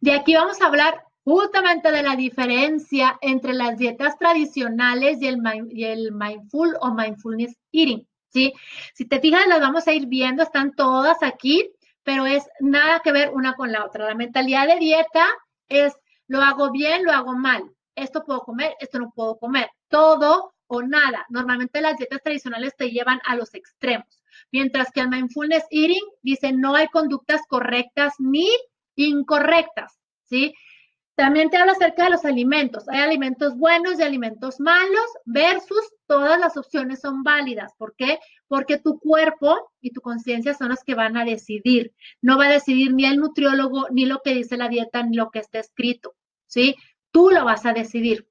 De 0.00 0.12
aquí 0.12 0.34
vamos 0.34 0.62
a 0.62 0.66
hablar 0.66 1.02
justamente 1.24 1.90
de 1.92 2.02
la 2.02 2.16
diferencia 2.16 3.18
entre 3.20 3.52
las 3.52 3.76
dietas 3.76 4.18
tradicionales 4.18 5.20
y 5.20 5.26
el, 5.26 5.42
y 5.70 5.84
el 5.84 6.12
mindful 6.12 6.76
o 6.80 6.94
mindfulness 6.94 7.56
eating. 7.70 8.06
¿sí? 8.28 8.52
Si 8.94 9.04
te 9.04 9.20
fijas, 9.20 9.46
las 9.46 9.60
vamos 9.60 9.86
a 9.86 9.92
ir 9.92 10.06
viendo, 10.06 10.42
están 10.42 10.74
todas 10.74 11.22
aquí, 11.22 11.70
pero 12.02 12.26
es 12.26 12.48
nada 12.60 13.00
que 13.00 13.12
ver 13.12 13.30
una 13.30 13.54
con 13.54 13.70
la 13.72 13.84
otra. 13.84 14.06
La 14.06 14.14
mentalidad 14.14 14.66
de 14.66 14.78
dieta 14.78 15.26
es 15.68 15.94
lo 16.26 16.40
hago 16.40 16.70
bien, 16.70 17.04
lo 17.04 17.12
hago 17.12 17.34
mal. 17.34 17.62
Esto 17.94 18.24
puedo 18.24 18.40
comer, 18.40 18.74
esto 18.80 18.98
no 18.98 19.12
puedo 19.14 19.36
comer. 19.38 19.68
Todo 19.92 20.54
o 20.66 20.82
nada. 20.82 21.26
Normalmente 21.28 21.82
las 21.82 21.98
dietas 21.98 22.22
tradicionales 22.22 22.74
te 22.76 22.90
llevan 22.90 23.20
a 23.26 23.36
los 23.36 23.54
extremos. 23.54 24.22
Mientras 24.50 24.90
que 24.90 25.00
el 25.00 25.10
mindfulness 25.10 25.64
eating 25.70 26.02
dice 26.22 26.52
no 26.52 26.74
hay 26.74 26.88
conductas 26.88 27.42
correctas 27.46 28.14
ni 28.18 28.48
incorrectas, 28.96 30.00
¿sí? 30.24 30.54
También 31.14 31.50
te 31.50 31.58
habla 31.58 31.72
acerca 31.72 32.04
de 32.04 32.10
los 32.10 32.24
alimentos. 32.24 32.88
Hay 32.88 33.00
alimentos 33.00 33.54
buenos 33.58 34.00
y 34.00 34.02
alimentos 34.02 34.60
malos 34.60 35.04
versus 35.26 35.92
todas 36.06 36.40
las 36.40 36.56
opciones 36.56 37.00
son 37.00 37.22
válidas. 37.22 37.72
¿Por 37.76 37.94
qué? 37.94 38.18
Porque 38.48 38.78
tu 38.78 38.98
cuerpo 38.98 39.70
y 39.82 39.92
tu 39.92 40.00
conciencia 40.00 40.54
son 40.54 40.70
los 40.70 40.82
que 40.82 40.94
van 40.94 41.18
a 41.18 41.26
decidir. 41.26 41.92
No 42.22 42.38
va 42.38 42.46
a 42.46 42.52
decidir 42.52 42.94
ni 42.94 43.04
el 43.04 43.18
nutriólogo, 43.18 43.88
ni 43.90 44.06
lo 44.06 44.20
que 44.24 44.34
dice 44.34 44.56
la 44.56 44.70
dieta, 44.70 45.02
ni 45.02 45.18
lo 45.18 45.30
que 45.30 45.40
está 45.40 45.58
escrito. 45.58 46.14
¿Sí? 46.46 46.76
Tú 47.10 47.30
lo 47.30 47.44
vas 47.44 47.66
a 47.66 47.74
decidir. 47.74 48.26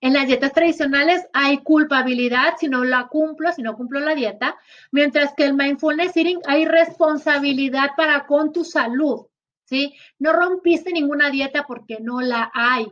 En 0.00 0.14
las 0.14 0.26
dietas 0.26 0.52
tradicionales 0.52 1.26
hay 1.32 1.58
culpabilidad 1.58 2.54
si 2.58 2.68
no 2.68 2.84
la 2.84 3.08
cumplo, 3.08 3.52
si 3.52 3.62
no 3.62 3.76
cumplo 3.76 4.00
la 4.00 4.14
dieta, 4.14 4.56
mientras 4.90 5.34
que 5.34 5.44
el 5.44 5.54
mindfulness 5.54 6.16
eating 6.16 6.40
hay 6.46 6.64
responsabilidad 6.64 7.90
para 7.96 8.26
con 8.26 8.52
tu 8.52 8.64
salud. 8.64 9.26
¿sí? 9.70 9.94
No 10.18 10.32
rompiste 10.32 10.92
ninguna 10.92 11.30
dieta 11.30 11.64
porque 11.66 11.98
no 12.00 12.20
la 12.20 12.50
hay, 12.52 12.88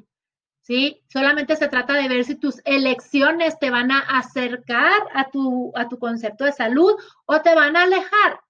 ¿sí? 0.62 1.02
Solamente 1.08 1.56
se 1.56 1.68
trata 1.68 1.94
de 1.94 2.08
ver 2.08 2.24
si 2.24 2.36
tus 2.36 2.62
elecciones 2.64 3.58
te 3.58 3.70
van 3.70 3.90
a 3.90 3.98
acercar 3.98 5.02
a 5.12 5.28
tu, 5.28 5.72
a 5.74 5.88
tu 5.88 5.98
concepto 5.98 6.44
de 6.44 6.52
salud 6.52 6.92
o 7.26 7.40
te 7.42 7.54
van 7.54 7.76
a 7.76 7.82
alejar, 7.82 8.40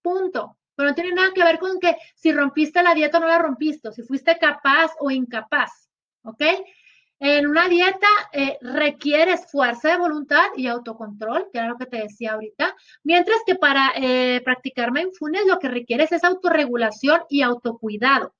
punto. 0.00 0.56
Pero 0.74 0.88
no 0.88 0.94
tiene 0.94 1.12
nada 1.12 1.28
que 1.34 1.44
ver 1.44 1.58
con 1.58 1.78
que 1.78 1.96
si 2.16 2.32
rompiste 2.32 2.82
la 2.82 2.94
dieta 2.94 3.18
o 3.18 3.20
no 3.20 3.28
la 3.28 3.38
rompiste, 3.38 3.92
si 3.92 4.02
fuiste 4.02 4.38
capaz 4.38 4.92
o 4.98 5.10
incapaz, 5.10 5.88
¿ok? 6.22 6.42
En 7.20 7.46
una 7.46 7.68
dieta 7.68 8.08
eh, 8.32 8.58
requieres 8.60 9.50
fuerza 9.50 9.90
de 9.90 9.98
voluntad 9.98 10.44
y 10.56 10.66
autocontrol, 10.66 11.48
que 11.52 11.58
era 11.58 11.68
lo 11.68 11.76
que 11.76 11.86
te 11.86 11.98
decía 11.98 12.32
ahorita, 12.32 12.74
mientras 13.04 13.38
que 13.46 13.54
para 13.54 13.92
eh, 13.96 14.40
practicar 14.44 14.92
mindfulness 14.92 15.46
lo 15.46 15.58
que 15.58 15.68
requieres 15.68 16.12
es 16.12 16.24
autorregulación 16.24 17.22
y 17.28 17.42
autocuidado. 17.42 18.34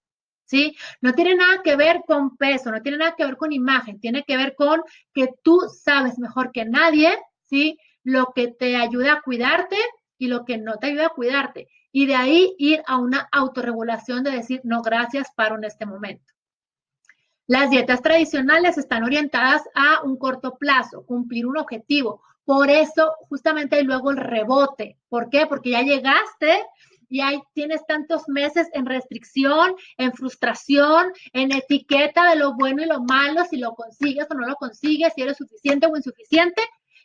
¿Sí? 0.46 0.76
No 1.00 1.14
tiene 1.14 1.36
nada 1.36 1.62
que 1.62 1.74
ver 1.76 2.02
con 2.06 2.36
peso, 2.36 2.70
no 2.70 2.82
tiene 2.82 2.98
nada 2.98 3.14
que 3.16 3.24
ver 3.24 3.38
con 3.38 3.52
imagen, 3.52 3.98
tiene 3.98 4.24
que 4.24 4.36
ver 4.36 4.54
con 4.54 4.82
que 5.14 5.30
tú 5.42 5.60
sabes 5.82 6.18
mejor 6.18 6.52
que 6.52 6.66
nadie, 6.66 7.16
¿sí? 7.44 7.78
Lo 8.02 8.32
que 8.34 8.48
te 8.48 8.76
ayuda 8.76 9.14
a 9.14 9.22
cuidarte 9.22 9.78
y 10.18 10.28
lo 10.28 10.44
que 10.44 10.58
no 10.58 10.76
te 10.76 10.88
ayuda 10.88 11.06
a 11.06 11.14
cuidarte. 11.14 11.68
Y 11.92 12.06
de 12.06 12.16
ahí 12.16 12.54
ir 12.58 12.82
a 12.86 12.98
una 12.98 13.26
autorregulación 13.32 14.22
de 14.22 14.32
decir, 14.32 14.60
no, 14.64 14.82
gracias, 14.82 15.28
paro 15.34 15.56
en 15.56 15.64
este 15.64 15.86
momento. 15.86 16.34
Las 17.46 17.68
dietas 17.68 18.00
tradicionales 18.00 18.78
están 18.78 19.04
orientadas 19.04 19.62
a 19.74 20.02
un 20.02 20.16
corto 20.16 20.56
plazo, 20.56 21.04
cumplir 21.04 21.46
un 21.46 21.58
objetivo. 21.58 22.22
Por 22.46 22.70
eso, 22.70 23.14
justamente 23.28 23.76
hay 23.76 23.84
luego 23.84 24.10
el 24.10 24.16
rebote. 24.16 24.96
¿Por 25.10 25.28
qué? 25.28 25.46
Porque 25.46 25.70
ya 25.70 25.82
llegaste 25.82 26.64
y 27.10 27.20
ahí 27.20 27.42
tienes 27.52 27.86
tantos 27.86 28.28
meses 28.28 28.68
en 28.72 28.86
restricción, 28.86 29.76
en 29.98 30.14
frustración, 30.14 31.12
en 31.34 31.52
etiqueta 31.52 32.30
de 32.30 32.36
lo 32.36 32.54
bueno 32.54 32.82
y 32.82 32.86
lo 32.86 33.02
malo, 33.02 33.44
si 33.44 33.58
lo 33.58 33.74
consigues 33.74 34.26
o 34.30 34.34
no 34.34 34.46
lo 34.46 34.56
consigues, 34.56 35.12
si 35.14 35.20
eres 35.20 35.36
suficiente 35.36 35.86
o 35.86 35.96
insuficiente, 35.96 36.62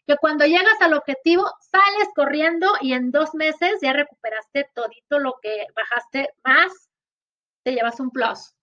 que 0.07 0.15
cuando 0.15 0.45
llegas 0.45 0.79
al 0.79 0.93
objetivo 0.93 1.51
sales 1.59 2.09
corriendo 2.15 2.67
y 2.79 2.93
en 2.93 3.11
dos 3.11 3.35
meses 3.35 3.79
ya 3.81 3.91
recuperaste 3.91 4.69
todito 4.73 5.19
lo 5.19 5.35
que 5.41 5.67
bajaste 5.75 6.29
más, 6.45 6.89
te 7.63 7.73
llevas 7.73 7.99
un 7.99 8.09
plus. 8.09 8.53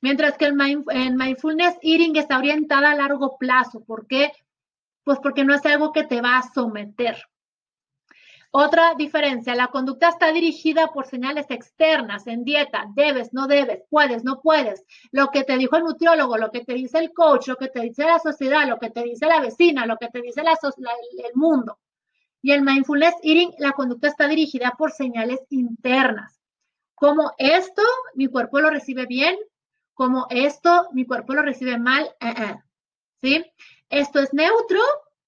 Mientras 0.00 0.36
que 0.36 0.46
el, 0.46 0.54
mindfulness 0.54 1.78
eating 1.82 2.16
está 2.16 2.38
orientada 2.38 2.90
a 2.90 2.94
largo 2.94 3.36
plazo. 3.38 3.84
¿Por 3.84 4.06
qué? 4.06 4.32
Pues 5.04 5.18
porque 5.22 5.44
no 5.44 5.54
es 5.54 5.64
algo 5.66 5.92
que 5.92 6.04
te 6.04 6.20
va 6.20 6.38
a 6.38 6.52
someter. 6.52 7.16
Otra 8.50 8.94
diferencia, 8.94 9.54
la 9.54 9.66
conducta 9.66 10.08
está 10.08 10.32
dirigida 10.32 10.88
por 10.88 11.06
señales 11.06 11.50
externas 11.50 12.26
en 12.26 12.44
dieta, 12.44 12.86
debes, 12.94 13.34
no 13.34 13.46
debes, 13.46 13.82
puedes, 13.90 14.24
no 14.24 14.40
puedes. 14.40 14.84
Lo 15.12 15.28
que 15.28 15.44
te 15.44 15.58
dijo 15.58 15.76
el 15.76 15.84
nutriólogo, 15.84 16.38
lo 16.38 16.50
que 16.50 16.64
te 16.64 16.72
dice 16.72 16.98
el 16.98 17.12
coach, 17.12 17.48
lo 17.48 17.56
que 17.56 17.68
te 17.68 17.80
dice 17.80 18.04
la 18.04 18.18
sociedad, 18.18 18.66
lo 18.66 18.78
que 18.78 18.88
te 18.88 19.02
dice 19.02 19.26
la 19.26 19.40
vecina, 19.40 19.84
lo 19.84 19.98
que 19.98 20.08
te 20.08 20.22
dice 20.22 20.40
el 20.40 21.34
mundo. 21.34 21.78
Y 22.40 22.52
el 22.52 22.62
mindfulness 22.62 23.16
eating, 23.22 23.52
la 23.58 23.72
conducta 23.72 24.08
está 24.08 24.26
dirigida 24.26 24.74
por 24.78 24.92
señales 24.92 25.40
internas 25.50 26.37
como 26.98 27.32
esto 27.38 27.82
mi 28.14 28.26
cuerpo 28.26 28.60
lo 28.60 28.70
recibe 28.70 29.06
bien, 29.06 29.36
como 29.94 30.26
esto 30.30 30.88
mi 30.92 31.06
cuerpo 31.06 31.34
lo 31.34 31.42
recibe 31.42 31.78
mal, 31.78 32.04
eh, 32.20 32.34
eh, 32.36 32.56
¿sí? 33.22 33.44
Esto 33.88 34.20
es 34.20 34.32
neutro, 34.32 34.80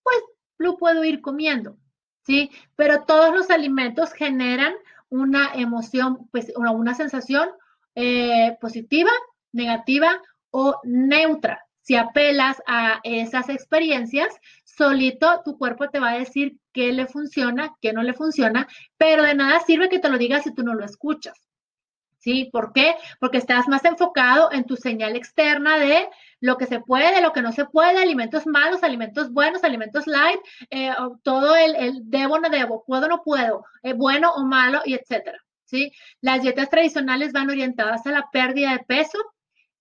pues 0.02 0.18
lo 0.59 0.76
puedo 0.76 1.04
ir 1.04 1.20
comiendo, 1.20 1.76
¿sí? 2.24 2.50
Pero 2.76 3.04
todos 3.04 3.35
los 3.35 3.50
alimentos 3.50 4.12
generan 4.12 4.74
una 5.09 5.52
emoción, 5.54 6.28
pues 6.30 6.52
una, 6.56 6.70
una 6.72 6.94
sensación 6.94 7.50
eh, 7.94 8.56
positiva, 8.61 9.11
negativa 9.52 10.20
o 10.50 10.80
neutra. 10.85 11.64
Si 11.83 11.96
apelas 11.96 12.62
a 12.66 13.00
esas 13.02 13.48
experiencias, 13.48 14.33
solito 14.64 15.42
tu 15.44 15.59
cuerpo 15.59 15.88
te 15.88 15.98
va 15.98 16.11
a 16.11 16.18
decir 16.18 16.59
qué 16.72 16.92
le 16.92 17.06
funciona, 17.06 17.74
qué 17.80 17.92
no 17.92 18.02
le 18.02 18.14
funciona, 18.14 18.68
pero 18.96 19.24
de 19.24 19.35
nada 19.35 19.61
sirve 19.61 19.88
que 19.88 19.98
te 19.98 20.09
lo 20.09 20.18
digas 20.18 20.44
si 20.44 20.54
tú 20.54 20.62
no 20.62 20.74
lo 20.74 20.85
escuchas. 20.85 21.49
¿Sí? 22.20 22.50
¿Por 22.52 22.74
qué? 22.74 22.96
Porque 23.18 23.38
estás 23.38 23.66
más 23.66 23.83
enfocado 23.87 24.52
en 24.52 24.64
tu 24.64 24.76
señal 24.76 25.16
externa 25.16 25.78
de 25.78 26.06
lo 26.40 26.59
que 26.59 26.66
se 26.66 26.80
puede, 26.80 27.22
lo 27.22 27.33
que 27.33 27.40
no 27.40 27.50
se 27.50 27.64
puede, 27.64 27.98
alimentos 27.98 28.46
malos, 28.46 28.83
alimentos 28.83 29.33
buenos, 29.33 29.64
alimentos 29.64 30.06
light, 30.06 30.38
eh, 30.70 30.92
todo 31.22 31.56
el, 31.56 31.74
el, 31.76 32.00
debo, 32.04 32.38
no 32.38 32.50
debo, 32.50 32.85
puedo, 32.85 33.09
no 33.09 33.22
puedo, 33.22 33.64
eh, 33.83 33.94
bueno 33.94 34.33
o 34.35 34.44
malo, 34.44 34.83
y 34.85 34.94
etcétera. 34.94 35.38
¿Sí? 35.64 35.92
Las 36.20 36.42
dietas 36.42 36.68
tradicionales 36.68 37.33
van 37.33 37.48
orientadas 37.48 38.04
a 38.06 38.11
la 38.11 38.28
pérdida 38.30 38.72
de 38.72 38.80
peso 38.80 39.18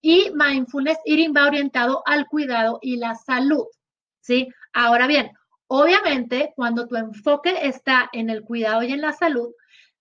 y 0.02 0.32
mindfulness 0.34 1.00
eating 1.06 1.34
va 1.36 1.48
orientado 1.48 2.04
al 2.06 2.26
cuidado 2.28 2.80
y 2.82 2.98
la 2.98 3.16
salud. 3.16 3.66
¿Sí? 4.22 4.48
Ahora 4.72 5.08
bien, 5.08 5.32
obviamente, 5.68 6.54
cuando 6.56 6.88
tu 6.88 6.96
enfoque 6.96 7.68
está 7.68 8.10
en 8.14 8.30
el 8.30 8.44
cuidado 8.44 8.84
y 8.84 8.94
en 8.94 9.02
la 9.02 9.12
salud, 9.12 9.50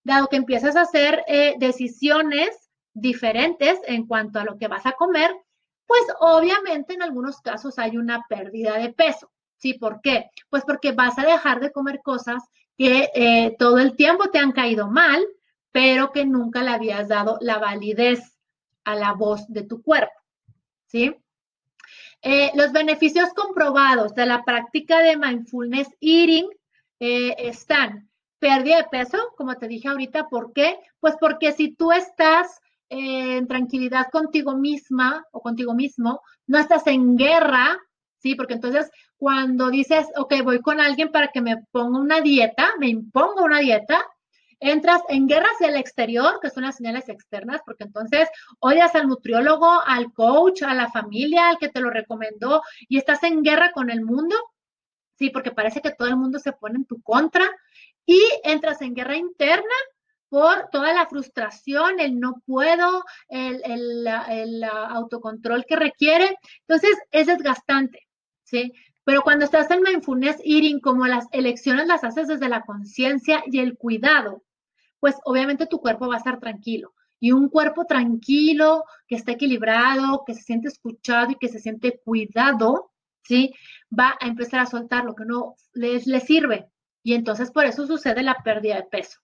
dado 0.08 0.28
que 0.28 0.36
empiezas 0.36 0.74
a 0.74 0.82
hacer 0.82 1.22
eh, 1.28 1.54
decisiones 1.58 2.70
diferentes 2.94 3.78
en 3.86 4.06
cuanto 4.06 4.40
a 4.40 4.44
lo 4.44 4.58
que 4.58 4.66
vas 4.66 4.86
a 4.86 4.92
comer, 4.92 5.30
pues 5.86 6.02
obviamente 6.18 6.94
en 6.94 7.02
algunos 7.02 7.40
casos 7.40 7.78
hay 7.78 7.96
una 7.96 8.24
pérdida 8.28 8.76
de 8.78 8.92
peso. 8.92 9.30
¿Sí? 9.58 9.74
¿Por 9.74 10.00
qué? 10.00 10.30
Pues 10.50 10.64
porque 10.64 10.92
vas 10.92 11.18
a 11.18 11.26
dejar 11.26 11.60
de 11.60 11.72
comer 11.72 12.00
cosas 12.02 12.42
que 12.76 13.10
eh, 13.14 13.56
todo 13.58 13.78
el 13.78 13.96
tiempo 13.96 14.30
te 14.30 14.38
han 14.38 14.52
caído 14.52 14.88
mal, 14.88 15.24
pero 15.72 16.12
que 16.12 16.24
nunca 16.24 16.62
le 16.62 16.70
habías 16.70 17.08
dado 17.08 17.38
la 17.40 17.58
validez 17.58 18.36
a 18.84 18.94
la 18.94 19.12
voz 19.12 19.46
de 19.48 19.64
tu 19.64 19.82
cuerpo. 19.82 20.14
¿Sí? 20.86 21.14
Eh, 22.22 22.50
los 22.54 22.72
beneficios 22.72 23.30
comprobados 23.34 24.14
de 24.14 24.26
la 24.26 24.44
práctica 24.44 25.00
de 25.00 25.16
mindfulness 25.16 25.88
eating 26.00 26.48
están 27.00 28.07
pérdida 28.38 28.76
de 28.76 28.84
peso, 28.84 29.18
como 29.36 29.54
te 29.56 29.68
dije 29.68 29.88
ahorita, 29.88 30.28
¿por 30.28 30.52
qué? 30.52 30.78
Pues 31.00 31.16
porque 31.20 31.52
si 31.52 31.74
tú 31.74 31.92
estás 31.92 32.60
en 32.88 33.46
tranquilidad 33.46 34.08
contigo 34.10 34.56
misma 34.56 35.24
o 35.32 35.40
contigo 35.40 35.74
mismo, 35.74 36.22
no 36.46 36.58
estás 36.58 36.86
en 36.86 37.16
guerra, 37.16 37.78
¿sí? 38.18 38.34
Porque 38.34 38.54
entonces 38.54 38.90
cuando 39.16 39.70
dices, 39.70 40.06
ok, 40.16 40.34
voy 40.42 40.60
con 40.60 40.80
alguien 40.80 41.10
para 41.10 41.28
que 41.28 41.40
me 41.40 41.56
ponga 41.70 41.98
una 41.98 42.20
dieta, 42.20 42.70
me 42.78 42.88
imponga 42.88 43.42
una 43.42 43.58
dieta, 43.58 44.04
entras 44.60 45.02
en 45.08 45.26
guerra 45.26 45.48
hacia 45.54 45.68
el 45.68 45.76
exterior, 45.76 46.38
que 46.40 46.50
son 46.50 46.64
las 46.64 46.76
señales 46.76 47.08
externas, 47.08 47.60
porque 47.64 47.84
entonces 47.84 48.28
odias 48.58 48.94
al 48.94 49.06
nutriólogo, 49.08 49.82
al 49.86 50.12
coach, 50.12 50.62
a 50.62 50.74
la 50.74 50.90
familia, 50.90 51.48
al 51.48 51.58
que 51.58 51.68
te 51.68 51.80
lo 51.80 51.90
recomendó 51.90 52.62
y 52.88 52.98
estás 52.98 53.22
en 53.24 53.42
guerra 53.42 53.72
con 53.72 53.90
el 53.90 54.02
mundo, 54.02 54.36
sí, 55.16 55.30
porque 55.30 55.52
parece 55.52 55.80
que 55.80 55.92
todo 55.92 56.08
el 56.08 56.16
mundo 56.16 56.38
se 56.38 56.52
pone 56.52 56.76
en 56.76 56.86
tu 56.86 57.00
contra 57.02 57.44
y 58.08 58.18
entras 58.42 58.80
en 58.80 58.94
guerra 58.94 59.16
interna 59.16 59.74
por 60.30 60.70
toda 60.72 60.94
la 60.94 61.06
frustración, 61.06 62.00
el 62.00 62.18
no 62.18 62.42
puedo, 62.46 63.04
el, 63.28 63.62
el, 63.66 64.64
autocontrol 64.64 65.66
que 65.66 65.76
requiere. 65.76 66.38
Entonces, 66.66 66.96
es 67.10 67.26
desgastante, 67.26 68.08
¿sí? 68.44 68.72
Pero 69.04 69.20
cuando 69.20 69.44
estás 69.44 69.70
en 69.70 69.82
mindfulness 69.82 70.38
eating, 70.42 70.80
como 70.80 71.06
las 71.06 71.26
elecciones 71.32 71.86
las 71.86 72.02
haces 72.02 72.28
desde 72.28 72.48
la 72.48 72.62
conciencia 72.62 73.44
y 73.46 73.58
el 73.58 73.76
cuidado, 73.76 74.42
pues 75.00 75.16
obviamente 75.24 75.66
tu 75.66 75.78
cuerpo 75.78 76.08
va 76.08 76.14
a 76.14 76.18
estar 76.18 76.40
tranquilo. 76.40 76.94
Y 77.20 77.32
un 77.32 77.50
cuerpo 77.50 77.84
tranquilo, 77.84 78.84
que 79.06 79.16
está 79.16 79.32
equilibrado, 79.32 80.24
que 80.26 80.32
se 80.32 80.42
siente 80.42 80.68
escuchado 80.68 81.32
y 81.32 81.36
que 81.36 81.48
se 81.48 81.58
siente 81.58 82.00
cuidado, 82.02 82.90
¿sí? 83.22 83.52
Va 83.96 84.16
a 84.18 84.26
empezar 84.26 84.60
a 84.60 84.66
soltar 84.66 85.04
lo 85.04 85.14
que 85.14 85.26
no 85.26 85.56
les, 85.74 86.06
les 86.06 86.24
sirve. 86.24 86.70
Y 87.08 87.14
entonces 87.14 87.50
por 87.50 87.64
eso 87.64 87.86
sucede 87.86 88.22
la 88.22 88.36
pérdida 88.44 88.76
de 88.76 88.82
peso. 88.82 89.20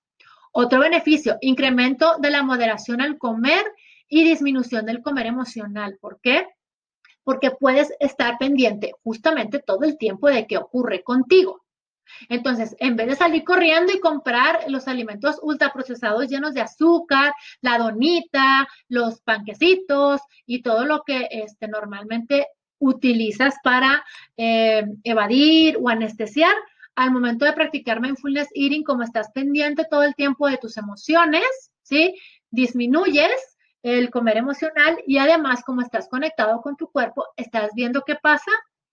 Otro 0.52 0.80
beneficio, 0.80 1.36
incremento 1.42 2.16
de 2.18 2.30
la 2.30 2.42
moderación 2.42 3.02
al 3.02 3.18
comer 3.18 3.62
y 4.08 4.24
disminución 4.24 4.86
del 4.86 5.02
comer 5.02 5.26
emocional. 5.26 5.98
¿Por 6.00 6.18
qué? 6.22 6.46
Porque 7.24 7.50
puedes 7.50 7.92
estar 8.00 8.38
pendiente 8.38 8.94
justamente 9.02 9.58
todo 9.58 9.84
el 9.84 9.98
tiempo 9.98 10.28
de 10.30 10.46
qué 10.46 10.56
ocurre 10.56 11.02
contigo. 11.02 11.62
Entonces, 12.30 12.74
en 12.78 12.96
vez 12.96 13.06
de 13.06 13.16
salir 13.16 13.44
corriendo 13.44 13.92
y 13.92 14.00
comprar 14.00 14.64
los 14.68 14.88
alimentos 14.88 15.38
ultraprocesados 15.42 16.26
llenos 16.26 16.54
de 16.54 16.62
azúcar, 16.62 17.34
la 17.60 17.76
donita, 17.76 18.66
los 18.88 19.20
panquecitos 19.20 20.22
y 20.46 20.62
todo 20.62 20.86
lo 20.86 21.02
que 21.02 21.28
este, 21.30 21.68
normalmente 21.68 22.46
utilizas 22.78 23.56
para 23.62 24.02
eh, 24.38 24.86
evadir 25.02 25.76
o 25.82 25.90
anestesiar, 25.90 26.54
al 26.96 27.10
momento 27.10 27.44
de 27.44 27.52
practicar 27.52 28.00
mindfulness 28.00 28.48
eating, 28.54 28.84
como 28.84 29.02
estás 29.02 29.30
pendiente 29.32 29.86
todo 29.90 30.02
el 30.02 30.14
tiempo 30.14 30.48
de 30.48 30.58
tus 30.58 30.76
emociones, 30.76 31.44
¿sí? 31.82 32.14
Disminuyes 32.50 33.56
el 33.82 34.10
comer 34.10 34.38
emocional 34.38 34.98
y 35.06 35.18
además 35.18 35.62
como 35.62 35.82
estás 35.82 36.08
conectado 36.08 36.60
con 36.62 36.76
tu 36.76 36.90
cuerpo, 36.90 37.26
estás 37.36 37.70
viendo 37.74 38.02
qué 38.02 38.14
pasa 38.14 38.50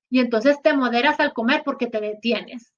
y 0.10 0.20
entonces 0.20 0.62
te 0.62 0.74
moderas 0.74 1.20
al 1.20 1.34
comer 1.34 1.64
porque 1.64 1.88
te 1.88 2.02
detienes. 2.02 2.74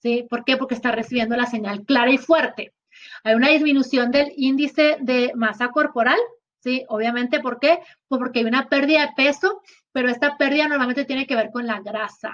¿Sí? 0.00 0.26
¿Por 0.28 0.44
qué? 0.44 0.56
Porque 0.56 0.74
estás 0.74 0.94
recibiendo 0.94 1.36
la 1.36 1.46
señal 1.46 1.84
clara 1.84 2.10
y 2.10 2.18
fuerte. 2.18 2.74
Hay 3.22 3.34
una 3.34 3.50
disminución 3.50 4.10
del 4.10 4.32
índice 4.36 4.96
de 5.00 5.32
masa 5.36 5.68
corporal, 5.68 6.18
¿sí? 6.58 6.84
Obviamente, 6.88 7.40
¿por 7.40 7.60
qué? 7.60 7.80
Pues 8.08 8.18
porque 8.18 8.40
hay 8.40 8.46
una 8.46 8.68
pérdida 8.68 9.06
de 9.06 9.12
peso, 9.14 9.62
pero 9.92 10.08
esta 10.08 10.36
pérdida 10.36 10.66
normalmente 10.66 11.04
tiene 11.04 11.26
que 11.26 11.36
ver 11.36 11.50
con 11.52 11.66
la 11.66 11.80
grasa, 11.80 12.32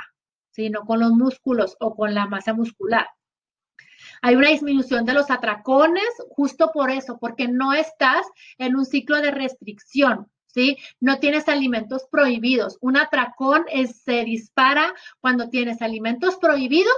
sino 0.59 0.85
con 0.85 0.99
los 0.99 1.13
músculos 1.13 1.77
o 1.79 1.95
con 1.95 2.15
la 2.15 2.27
masa 2.27 2.53
muscular. 2.53 3.07
Hay 4.23 4.35
una 4.35 4.49
disminución 4.49 5.05
de 5.05 5.15
los 5.15 5.31
atracones 5.31 6.09
justo 6.31 6.73
por 6.75 6.91
eso, 6.91 7.17
porque 7.21 7.47
no 7.47 7.73
estás 7.73 8.27
en 8.59 8.75
un 8.75 8.85
ciclo 8.85 9.21
de 9.21 9.31
restricción, 9.31 10.27
¿sí? 10.49 10.77
No 10.99 11.21
tienes 11.21 11.49
alimentos 11.49 12.09
prohibidos. 12.11 12.77
Un 12.81 12.97
atracón 12.97 13.67
se 13.87 14.25
dispara 14.25 14.93
cuando 15.21 15.49
tienes 15.49 15.81
alimentos 15.81 16.39
prohibidos 16.39 16.97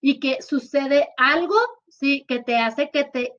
y 0.00 0.18
que 0.18 0.40
sucede 0.40 1.10
algo, 1.18 1.56
¿sí? 1.88 2.24
Que 2.26 2.42
te 2.42 2.56
hace 2.58 2.90
que 2.90 3.04
te 3.04 3.34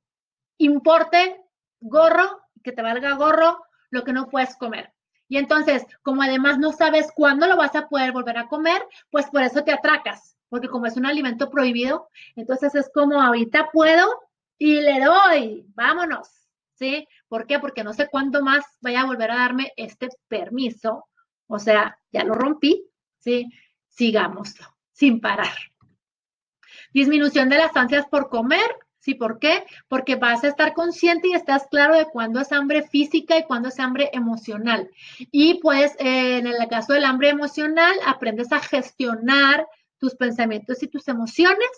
importe 0.60 1.42
gorro, 1.80 2.40
que 2.64 2.72
te 2.72 2.84
valga 2.84 3.16
gorro 3.16 3.66
lo 3.90 4.04
que 4.04 4.14
no 4.14 4.30
puedes 4.30 4.56
comer. 4.58 4.95
Y 5.28 5.38
entonces, 5.38 5.86
como 6.04 6.22
además 6.22 6.60
no 6.60 6.72
sabes 6.72 7.12
cuándo 7.16 7.48
lo 7.48 7.58
vas 7.58 7.76
a 7.76 7.88
poder 7.88 8.12
volver 8.12 8.38
a 8.38 8.48
comer, 8.48 8.82
pues 9.10 9.26
por 9.28 9.42
eso 9.42 9.64
te 9.64 9.72
atracas, 9.72 10.38
porque 10.50 10.70
como 10.70 10.86
es 10.86 10.98
un 10.98 11.06
alimento 11.06 11.50
prohibido, 11.50 12.10
entonces 12.36 12.76
es 12.76 12.90
como 12.94 13.22
ahorita 13.22 13.70
puedo 13.72 14.08
y 14.58 14.82
le 14.82 15.04
doy, 15.04 15.66
vámonos, 15.70 16.30
¿sí? 16.76 17.08
¿Por 17.28 17.48
qué? 17.48 17.60
Porque 17.60 17.84
no 17.84 17.94
sé 17.94 18.08
cuándo 18.10 18.42
más 18.44 18.66
vaya 18.82 19.02
a 19.02 19.06
volver 19.06 19.32
a 19.32 19.38
darme 19.38 19.74
este 19.76 20.10
permiso, 20.28 21.08
o 21.48 21.60
sea, 21.60 22.00
ya 22.12 22.24
lo 22.24 22.34
rompí, 22.34 22.88
¿sí? 23.20 23.50
Sigámoslo, 23.90 24.76
sin 24.92 25.20
parar. 25.22 25.56
Disminución 26.94 27.50
de 27.50 27.58
las 27.58 27.76
ansias 27.76 28.06
por 28.08 28.30
comer, 28.30 28.70
¿Sí? 29.06 29.14
¿Por 29.14 29.38
qué? 29.38 29.64
Porque 29.88 30.16
vas 30.16 30.44
a 30.44 30.48
estar 30.48 30.74
consciente 30.74 31.28
y 31.28 31.34
estás 31.34 31.68
claro 31.70 31.96
de 31.96 32.06
cuándo 32.06 32.40
es 32.40 32.52
hambre 32.52 32.82
física 32.82 33.38
y 33.38 33.44
cuándo 33.44 33.70
es 33.70 33.80
hambre 33.80 34.10
emocional. 34.14 34.90
Y 35.32 35.60
pues 35.62 35.96
en 36.00 36.48
el 36.48 36.56
caso 36.68 36.94
del 36.94 37.06
hambre 37.06 37.30
emocional, 37.30 37.94
aprendes 38.04 38.52
a 38.52 38.60
gestionar 38.60 39.68
tus 40.00 40.16
pensamientos 40.16 40.82
y 40.82 40.88
tus 40.88 41.08
emociones, 41.08 41.70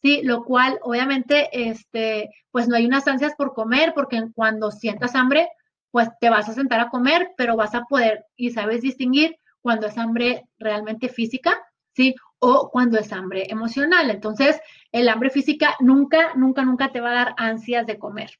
¿sí? 0.00 0.20
Lo 0.22 0.44
cual 0.44 0.78
obviamente, 0.80 1.48
este, 1.52 2.30
pues 2.52 2.68
no 2.68 2.76
hay 2.76 2.86
unas 2.86 3.08
ansias 3.08 3.34
por 3.34 3.52
comer, 3.52 3.92
porque 3.92 4.22
cuando 4.32 4.70
sientas 4.70 5.16
hambre, 5.16 5.48
pues 5.90 6.08
te 6.20 6.30
vas 6.30 6.48
a 6.48 6.54
sentar 6.54 6.78
a 6.78 6.88
comer, 6.88 7.32
pero 7.36 7.56
vas 7.56 7.74
a 7.74 7.82
poder 7.82 8.26
y 8.36 8.50
sabes 8.50 8.82
distinguir 8.82 9.36
cuando 9.60 9.88
es 9.88 9.98
hambre 9.98 10.46
realmente 10.56 11.08
física, 11.08 11.58
¿sí? 11.96 12.14
O 12.38 12.70
cuando 12.70 12.98
es 12.98 13.12
hambre 13.12 13.46
emocional. 13.48 14.10
Entonces, 14.10 14.60
el 14.92 15.08
hambre 15.08 15.30
física 15.30 15.74
nunca, 15.80 16.34
nunca, 16.34 16.64
nunca 16.64 16.92
te 16.92 17.00
va 17.00 17.10
a 17.10 17.24
dar 17.24 17.34
ansias 17.36 17.86
de 17.86 17.98
comer. 17.98 18.30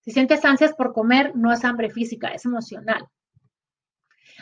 Si 0.00 0.10
sientes 0.10 0.44
ansias 0.44 0.74
por 0.74 0.92
comer, 0.92 1.32
no 1.36 1.52
es 1.52 1.64
hambre 1.64 1.90
física, 1.90 2.28
es 2.28 2.44
emocional. 2.44 3.06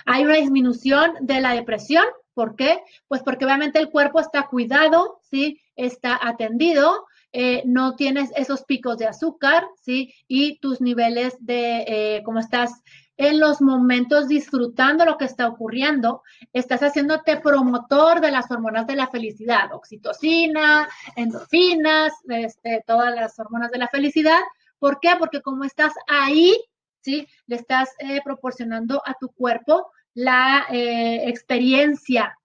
Hay 0.06 0.24
una 0.24 0.36
disminución 0.36 1.14
de 1.20 1.40
la 1.40 1.54
depresión. 1.54 2.04
¿Por 2.34 2.56
qué? 2.56 2.82
Pues 3.08 3.22
porque 3.22 3.44
obviamente 3.44 3.78
el 3.78 3.90
cuerpo 3.90 4.20
está 4.20 4.46
cuidado, 4.46 5.20
¿sí? 5.22 5.60
Está 5.76 6.18
atendido, 6.22 7.06
eh, 7.32 7.62
no 7.66 7.96
tienes 7.96 8.30
esos 8.34 8.64
picos 8.64 8.96
de 8.98 9.06
azúcar, 9.06 9.66
¿sí? 9.82 10.14
Y 10.26 10.58
tus 10.60 10.80
niveles 10.80 11.36
de, 11.40 11.84
eh, 11.86 12.22
como 12.24 12.40
estás 12.40 12.82
en 13.20 13.38
los 13.38 13.60
momentos 13.60 14.28
disfrutando 14.28 15.04
lo 15.04 15.18
que 15.18 15.26
está 15.26 15.46
ocurriendo, 15.46 16.22
estás 16.54 16.80
haciéndote 16.80 17.36
promotor 17.36 18.22
de 18.22 18.30
las 18.30 18.50
hormonas 18.50 18.86
de 18.86 18.96
la 18.96 19.08
felicidad, 19.08 19.74
oxitocina, 19.74 20.88
endorfinas, 21.16 22.14
este, 22.28 22.82
todas 22.86 23.14
las 23.14 23.38
hormonas 23.38 23.70
de 23.70 23.76
la 23.76 23.88
felicidad. 23.88 24.40
¿Por 24.78 25.00
qué? 25.00 25.10
Porque 25.18 25.42
como 25.42 25.64
estás 25.64 25.92
ahí, 26.08 26.56
¿sí? 27.02 27.26
Le 27.46 27.56
estás 27.56 27.90
eh, 27.98 28.22
proporcionando 28.24 29.02
a 29.04 29.12
tu 29.20 29.28
cuerpo 29.28 29.92
la 30.14 30.64
eh, 30.70 31.28
experiencia 31.28 32.38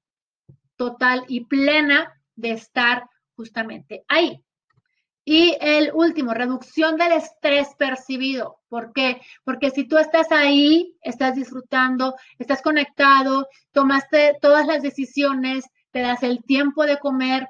total 0.75 1.23
y 1.29 1.45
plena 1.45 2.21
de 2.35 2.51
estar 2.51 3.09
justamente 3.37 4.03
ahí. 4.09 4.44
Y 5.27 5.57
el 5.59 5.91
último, 5.91 6.35
reducción 6.35 6.97
del 6.97 7.13
estrés 7.13 7.69
percibido. 7.79 8.59
¿Por 8.69 8.93
qué? 8.93 9.21
Porque 9.43 9.71
si 9.71 9.87
tú 9.87 9.97
estás 9.97 10.31
ahí, 10.31 10.95
estás 11.01 11.33
disfrutando, 11.33 12.13
estás 12.37 12.61
conectado, 12.61 13.47
tomaste 13.71 14.37
todas 14.39 14.67
las 14.67 14.83
decisiones, 14.83 15.65
te 15.89 16.01
das 16.01 16.21
el 16.21 16.43
tiempo 16.43 16.85
de 16.85 16.99
comer, 16.99 17.47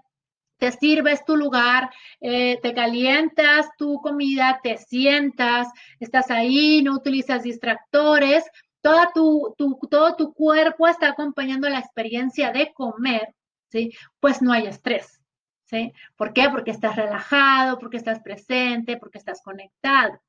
te 0.58 0.72
sirves 0.72 1.26
tu 1.26 1.36
lugar, 1.36 1.90
eh, 2.22 2.60
te 2.62 2.74
calientas 2.74 3.68
tu 3.78 4.00
comida, 4.02 4.62
te 4.64 4.78
sientas, 4.78 5.68
estás 6.00 6.32
ahí, 6.32 6.82
no 6.82 6.96
utilizas 6.96 7.44
distractores, 7.44 8.46
toda 8.82 9.12
tu, 9.14 9.54
todo 9.90 10.16
tu 10.16 10.34
cuerpo 10.34 10.88
está 10.88 11.10
acompañando 11.10 11.68
la 11.68 11.80
experiencia 11.80 12.52
de 12.52 12.72
comer, 12.74 13.36
¿sí? 13.70 13.92
Pues 14.22 14.42
no 14.42 14.54
hay 14.54 14.68
estrés. 14.68 15.20
¿Por 16.16 16.34
qué? 16.34 16.50
Porque 16.50 16.72
estás 16.72 16.96
relajado, 16.96 17.78
porque 17.80 17.98
estás 17.98 18.22
presente, 18.22 18.98
porque 18.98 19.18
estás 19.18 19.42
conectado. 19.44 20.20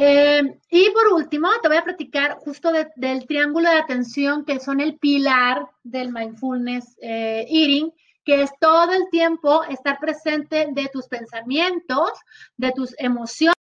Eh, 0.00 0.60
y 0.70 0.90
por 0.90 1.12
último, 1.14 1.48
te 1.60 1.68
voy 1.68 1.76
a 1.76 1.82
platicar 1.84 2.36
justo 2.38 2.70
del 2.94 3.26
triángulo 3.26 3.68
de 3.68 3.78
atención, 3.78 4.44
que 4.44 4.60
son 4.60 4.80
el 4.80 4.96
pilar 4.98 5.66
del 5.82 6.12
mindfulness 6.12 6.96
eh, 7.02 7.46
eating, 7.48 7.92
que 8.24 8.42
es 8.42 8.50
todo 8.60 8.92
el 8.92 9.08
tiempo 9.10 9.64
estar 9.64 9.98
presente 9.98 10.68
de 10.70 10.88
tus 10.92 11.08
pensamientos, 11.08 12.12
de 12.56 12.72
tus 12.72 12.94
emociones 12.98 13.56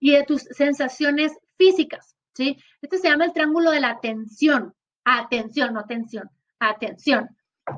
y 0.00 0.12
de 0.12 0.22
tus 0.22 0.42
sensaciones 0.42 1.32
físicas. 1.56 2.14
¿sí? 2.32 2.56
Este 2.80 2.98
se 2.98 3.08
llama 3.08 3.24
el 3.24 3.32
triángulo 3.32 3.70
de 3.70 3.80
la 3.80 3.90
atención. 3.90 4.74
Atención, 5.04 5.74
no 5.74 5.84
tensión. 5.84 6.30
Atención. 6.60 7.28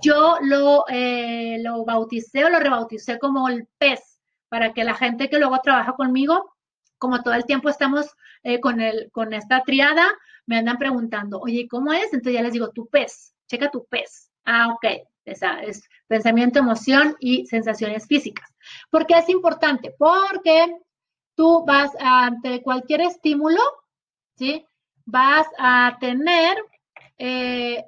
Yo 0.03 0.39
lo, 0.43 0.85
eh, 0.89 1.59
lo 1.63 1.85
bauticé 1.85 2.45
o 2.45 2.51
lo 2.51 2.61
rebauticé 2.61 3.19
como 3.19 3.49
el 3.49 3.69
pez, 3.79 4.21
para 4.49 4.73
que 4.73 4.85
la 4.85 4.95
gente 4.95 5.29
que 5.29 5.39
luego 5.39 5.61
trabaja 5.63 5.93
conmigo, 5.93 6.55
como 6.99 7.23
todo 7.23 7.35
el 7.35 7.45
tiempo 7.45 7.69
estamos 7.69 8.07
eh, 8.43 8.61
con, 8.61 8.81
el, 8.81 9.11
con 9.13 9.33
esta 9.33 9.63
triada, 9.63 10.11
me 10.47 10.59
andan 10.59 10.79
preguntando, 10.79 11.41
oye, 11.41 11.69
¿cómo 11.69 11.93
es? 11.93 12.13
Entonces 12.13 12.35
ya 12.35 12.43
les 12.43 12.53
digo, 12.53 12.71
tu 12.71 12.89
pez, 12.89 13.35
checa 13.47 13.71
tu 13.71 13.87
pez, 13.87 14.31
Ah, 14.45 14.69
ok. 14.75 14.85
Es 15.25 15.89
pensamiento, 16.09 16.59
emoción 16.59 17.17
y 17.21 17.47
sensaciones 17.47 18.07
físicas. 18.07 18.53
¿Por 18.91 19.07
qué 19.07 19.19
es 19.19 19.29
importante? 19.29 19.95
Porque 19.97 20.77
tú 21.37 21.65
vas 21.65 21.93
ante 22.01 22.63
cualquier 22.63 23.03
estímulo, 23.03 23.61
¿sí? 24.37 24.67
Vas 25.05 25.47
a 25.59 25.99
tener 26.01 26.57
eh, 27.19 27.85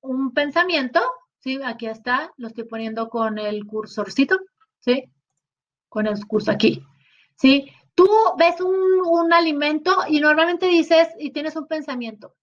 un 0.00 0.32
pensamiento, 0.32 1.00
Aquí 1.64 1.86
está, 1.86 2.32
lo 2.36 2.48
estoy 2.48 2.64
poniendo 2.64 3.08
con 3.08 3.38
el 3.38 3.64
cursorcito, 3.66 4.38
¿sí? 4.80 5.04
Con 5.88 6.06
el 6.06 6.26
curso 6.26 6.50
aquí, 6.50 6.82
¿sí? 7.36 7.70
Tú 7.94 8.08
ves 8.38 8.60
un, 8.60 8.76
un 9.04 9.32
alimento 9.32 9.96
y 10.08 10.20
normalmente 10.20 10.66
dices 10.66 11.08
y 11.18 11.30
tienes 11.30 11.56
un 11.56 11.66
pensamiento. 11.66 12.34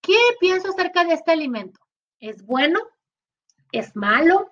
¿Qué 0.00 0.18
pienso 0.40 0.70
acerca 0.70 1.04
de 1.04 1.14
este 1.14 1.32
alimento? 1.32 1.80
¿Es 2.18 2.44
bueno? 2.44 2.80
¿Es 3.70 3.94
malo? 3.94 4.50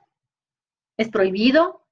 ¿Es 0.96 1.08
prohibido? 1.08 1.86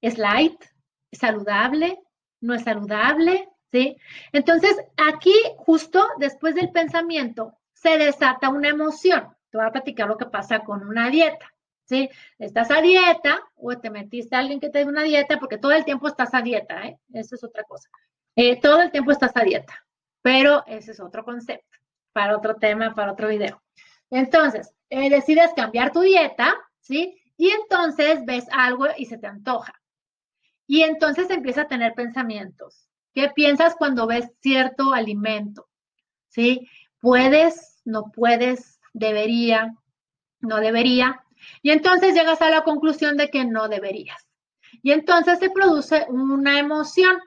¿Es 0.00 0.18
light? 0.18 0.62
¿Es 1.10 1.18
saludable? 1.18 2.00
¿No 2.40 2.54
es 2.54 2.62
saludable? 2.62 3.48
¿Sí? 3.70 3.96
Entonces, 4.32 4.76
aquí, 4.96 5.34
justo 5.56 6.06
después 6.18 6.54
del 6.54 6.70
pensamiento, 6.70 7.58
se 7.72 7.98
desata 7.98 8.50
una 8.50 8.68
emoción. 8.68 9.34
Te 9.52 9.58
voy 9.58 9.66
a 9.66 9.70
platicar 9.70 10.08
lo 10.08 10.16
que 10.16 10.26
pasa 10.26 10.60
con 10.60 10.82
una 10.82 11.10
dieta. 11.10 11.52
¿Sí? 11.84 12.08
Estás 12.38 12.70
a 12.70 12.80
dieta 12.80 13.42
o 13.54 13.76
te 13.76 13.90
metiste 13.90 14.34
a 14.34 14.38
alguien 14.38 14.60
que 14.60 14.70
te 14.70 14.78
dé 14.78 14.84
una 14.86 15.02
dieta 15.02 15.38
porque 15.38 15.58
todo 15.58 15.72
el 15.72 15.84
tiempo 15.84 16.08
estás 16.08 16.32
a 16.32 16.40
dieta, 16.40 16.86
¿eh? 16.86 16.98
Eso 17.12 17.34
es 17.34 17.44
otra 17.44 17.64
cosa. 17.64 17.90
Eh, 18.34 18.58
todo 18.60 18.80
el 18.80 18.90
tiempo 18.90 19.10
estás 19.10 19.36
a 19.36 19.42
dieta, 19.42 19.84
pero 20.22 20.64
ese 20.66 20.92
es 20.92 21.00
otro 21.00 21.22
concepto 21.22 21.78
para 22.12 22.36
otro 22.36 22.56
tema, 22.56 22.94
para 22.94 23.12
otro 23.12 23.28
video. 23.28 23.62
Entonces, 24.10 24.72
eh, 24.88 25.10
decides 25.10 25.52
cambiar 25.54 25.92
tu 25.92 26.00
dieta, 26.00 26.54
¿sí? 26.80 27.20
Y 27.36 27.50
entonces 27.50 28.24
ves 28.24 28.46
algo 28.52 28.86
y 28.96 29.06
se 29.06 29.18
te 29.18 29.26
antoja. 29.26 29.74
Y 30.66 30.82
entonces 30.82 31.28
empieza 31.28 31.62
a 31.62 31.68
tener 31.68 31.94
pensamientos. 31.94 32.88
¿Qué 33.12 33.28
piensas 33.30 33.74
cuando 33.74 34.06
ves 34.06 34.30
cierto 34.40 34.94
alimento? 34.94 35.68
¿Sí? 36.28 36.70
¿Puedes? 37.00 37.82
¿No 37.84 38.10
puedes? 38.12 38.80
¿Debería? 38.92 39.74
¿No 40.40 40.56
debería? 40.58 41.24
Y 41.62 41.70
entonces 41.70 42.14
llegas 42.14 42.40
a 42.42 42.50
la 42.50 42.62
conclusión 42.62 43.16
de 43.16 43.30
que 43.30 43.44
no 43.44 43.68
deberías. 43.68 44.26
Y 44.82 44.92
entonces 44.92 45.38
se 45.38 45.50
produce 45.50 46.06
una 46.08 46.58
emoción. 46.58 47.18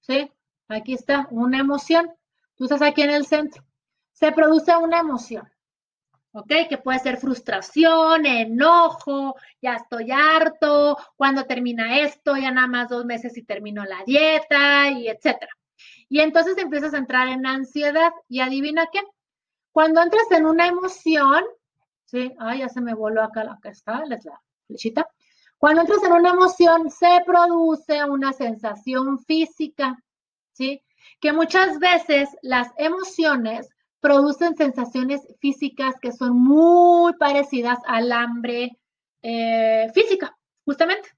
¿Sí? 0.00 0.30
Aquí 0.68 0.94
está, 0.94 1.28
una 1.30 1.58
emoción. 1.58 2.10
Tú 2.56 2.64
estás 2.64 2.82
aquí 2.82 3.02
en 3.02 3.10
el 3.10 3.26
centro. 3.26 3.64
Se 4.12 4.32
produce 4.32 4.76
una 4.76 5.00
emoción. 5.00 5.48
¿ok? 6.34 6.52
Que 6.68 6.78
puede 6.78 6.98
ser 6.98 7.16
frustración, 7.16 8.26
enojo, 8.26 9.36
ya 9.62 9.76
estoy 9.76 10.10
harto, 10.10 10.98
cuando 11.16 11.44
termina 11.44 12.00
esto, 12.00 12.36
ya 12.36 12.50
nada 12.50 12.66
más 12.66 12.88
dos 12.88 13.04
meses 13.04 13.36
y 13.38 13.44
termino 13.44 13.84
la 13.84 14.02
dieta, 14.04 14.90
y 14.90 15.08
etcétera. 15.08 15.52
Y 16.08 16.20
entonces 16.20 16.58
empiezas 16.58 16.92
a 16.94 16.98
entrar 16.98 17.28
en 17.28 17.46
ansiedad 17.46 18.12
y 18.28 18.40
adivina 18.40 18.88
qué. 18.92 19.00
Cuando 19.74 20.00
entras 20.00 20.30
en 20.30 20.46
una 20.46 20.68
emoción, 20.68 21.42
¿sí? 22.04 22.32
Ay, 22.38 22.60
ya 22.60 22.68
se 22.68 22.80
me 22.80 22.94
voló 22.94 23.24
acá, 23.24 23.40
acá 23.40 23.70
está, 23.70 24.04
la 24.06 24.20
flechita. 24.68 25.08
Cuando 25.58 25.80
entras 25.80 26.04
en 26.04 26.12
una 26.12 26.30
emoción, 26.30 26.92
se 26.92 27.24
produce 27.26 28.04
una 28.04 28.32
sensación 28.32 29.18
física, 29.18 30.00
¿sí? 30.52 30.80
Que 31.20 31.32
muchas 31.32 31.80
veces 31.80 32.28
las 32.42 32.68
emociones 32.76 33.68
producen 33.98 34.54
sensaciones 34.54 35.22
físicas 35.40 35.96
que 36.00 36.12
son 36.12 36.38
muy 36.38 37.14
parecidas 37.14 37.80
al 37.88 38.12
hambre 38.12 38.78
eh, 39.22 39.90
física, 39.92 40.38
justamente. 40.64 41.08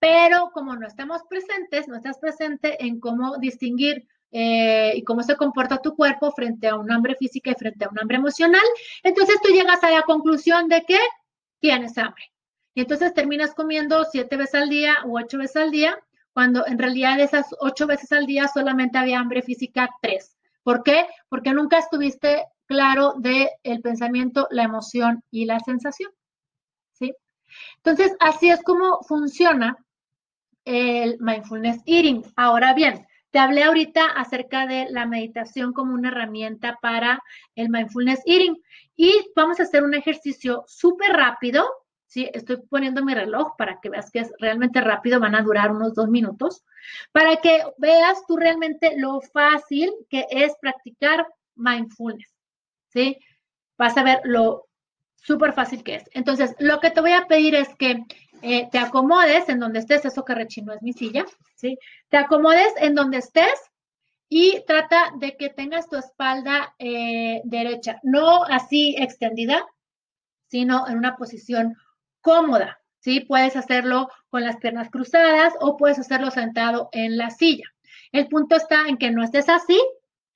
Pero 0.00 0.50
como 0.52 0.74
no 0.74 0.88
estamos 0.88 1.22
presentes, 1.30 1.86
no 1.86 1.94
estás 1.94 2.18
presente 2.18 2.84
en 2.84 2.98
cómo 2.98 3.38
distinguir 3.38 4.08
eh, 4.32 4.92
y 4.96 5.04
cómo 5.04 5.22
se 5.22 5.36
comporta 5.36 5.76
tu 5.76 5.94
cuerpo 5.94 6.32
frente 6.32 6.68
a 6.68 6.76
un 6.76 6.90
hambre 6.90 7.14
física 7.16 7.50
y 7.50 7.54
frente 7.54 7.84
a 7.84 7.90
un 7.90 7.98
hambre 7.98 8.16
emocional, 8.16 8.62
entonces 9.02 9.36
tú 9.42 9.52
llegas 9.52 9.84
a 9.84 9.90
la 9.90 10.02
conclusión 10.02 10.68
de 10.68 10.82
que 10.82 10.98
tienes 11.60 11.98
hambre. 11.98 12.32
Y 12.74 12.80
entonces 12.80 13.12
terminas 13.12 13.54
comiendo 13.54 14.04
siete 14.04 14.38
veces 14.38 14.62
al 14.62 14.70
día 14.70 14.96
u 15.04 15.18
ocho 15.18 15.36
veces 15.36 15.56
al 15.56 15.70
día, 15.70 15.98
cuando 16.32 16.66
en 16.66 16.78
realidad 16.78 17.18
de 17.18 17.24
esas 17.24 17.46
ocho 17.60 17.86
veces 17.86 18.10
al 18.12 18.24
día 18.24 18.48
solamente 18.48 18.96
había 18.96 19.20
hambre 19.20 19.42
física 19.42 19.90
tres. 20.00 20.38
¿Por 20.62 20.82
qué? 20.82 21.06
Porque 21.28 21.52
nunca 21.52 21.78
estuviste 21.78 22.46
claro 22.66 23.14
del 23.18 23.48
el 23.62 23.82
pensamiento, 23.82 24.48
la 24.50 24.62
emoción 24.62 25.22
y 25.30 25.44
la 25.44 25.60
sensación. 25.60 26.10
¿Sí? 26.92 27.12
Entonces, 27.76 28.16
así 28.20 28.48
es 28.48 28.62
como 28.62 29.02
funciona 29.02 29.76
el 30.64 31.18
mindfulness 31.20 31.82
eating. 31.84 32.24
Ahora 32.36 32.72
bien, 32.72 33.06
te 33.32 33.40
hablé 33.40 33.64
ahorita 33.64 34.04
acerca 34.04 34.66
de 34.66 34.86
la 34.90 35.06
meditación 35.06 35.72
como 35.72 35.94
una 35.94 36.08
herramienta 36.08 36.78
para 36.80 37.20
el 37.56 37.68
mindfulness 37.68 38.22
eating 38.26 38.62
y 38.94 39.12
vamos 39.34 39.58
a 39.58 39.64
hacer 39.64 39.82
un 39.82 39.94
ejercicio 39.94 40.62
súper 40.68 41.12
rápido 41.12 41.66
¿sí? 42.12 42.28
Estoy 42.34 42.58
poniendo 42.68 43.02
mi 43.02 43.14
reloj 43.14 43.56
para 43.56 43.80
que 43.80 43.88
veas 43.88 44.10
que 44.10 44.18
es 44.18 44.30
realmente 44.38 44.82
rápido, 44.82 45.18
van 45.18 45.34
a 45.34 45.40
durar 45.40 45.72
unos 45.72 45.94
dos 45.94 46.08
minutos, 46.08 46.62
para 47.10 47.36
que 47.38 47.62
veas 47.78 48.26
tú 48.28 48.36
realmente 48.36 48.98
lo 48.98 49.22
fácil 49.22 49.90
que 50.10 50.26
es 50.30 50.54
practicar 50.60 51.26
mindfulness, 51.54 52.30
¿sí? 52.88 53.16
Vas 53.78 53.96
a 53.96 54.02
ver 54.02 54.20
lo 54.24 54.66
súper 55.14 55.54
fácil 55.54 55.82
que 55.82 55.94
es. 55.94 56.04
Entonces, 56.12 56.54
lo 56.58 56.80
que 56.80 56.90
te 56.90 57.00
voy 57.00 57.12
a 57.12 57.26
pedir 57.26 57.54
es 57.54 57.74
que 57.76 58.04
eh, 58.42 58.68
te 58.70 58.78
acomodes 58.78 59.48
en 59.48 59.60
donde 59.60 59.78
estés, 59.78 60.04
eso 60.04 60.24
que 60.24 60.34
rechino 60.34 60.72
es 60.72 60.82
mi 60.82 60.92
silla, 60.92 61.24
¿sí? 61.54 61.78
Te 62.08 62.16
acomodes 62.16 62.72
en 62.78 62.94
donde 62.94 63.18
estés 63.18 63.54
y 64.28 64.64
trata 64.66 65.12
de 65.18 65.36
que 65.36 65.48
tengas 65.48 65.88
tu 65.88 65.96
espalda 65.96 66.74
eh, 66.78 67.40
derecha, 67.44 68.00
no 68.02 68.42
así 68.44 68.96
extendida, 68.98 69.64
sino 70.48 70.88
en 70.88 70.98
una 70.98 71.16
posición 71.16 71.76
cómoda, 72.20 72.80
¿sí? 72.98 73.20
Puedes 73.20 73.56
hacerlo 73.56 74.08
con 74.28 74.42
las 74.42 74.56
piernas 74.56 74.90
cruzadas 74.90 75.54
o 75.60 75.76
puedes 75.76 75.98
hacerlo 75.98 76.30
sentado 76.30 76.88
en 76.92 77.16
la 77.16 77.30
silla. 77.30 77.64
El 78.10 78.28
punto 78.28 78.56
está 78.56 78.88
en 78.88 78.96
que 78.96 79.10
no 79.10 79.22
estés 79.22 79.48
así, 79.48 79.80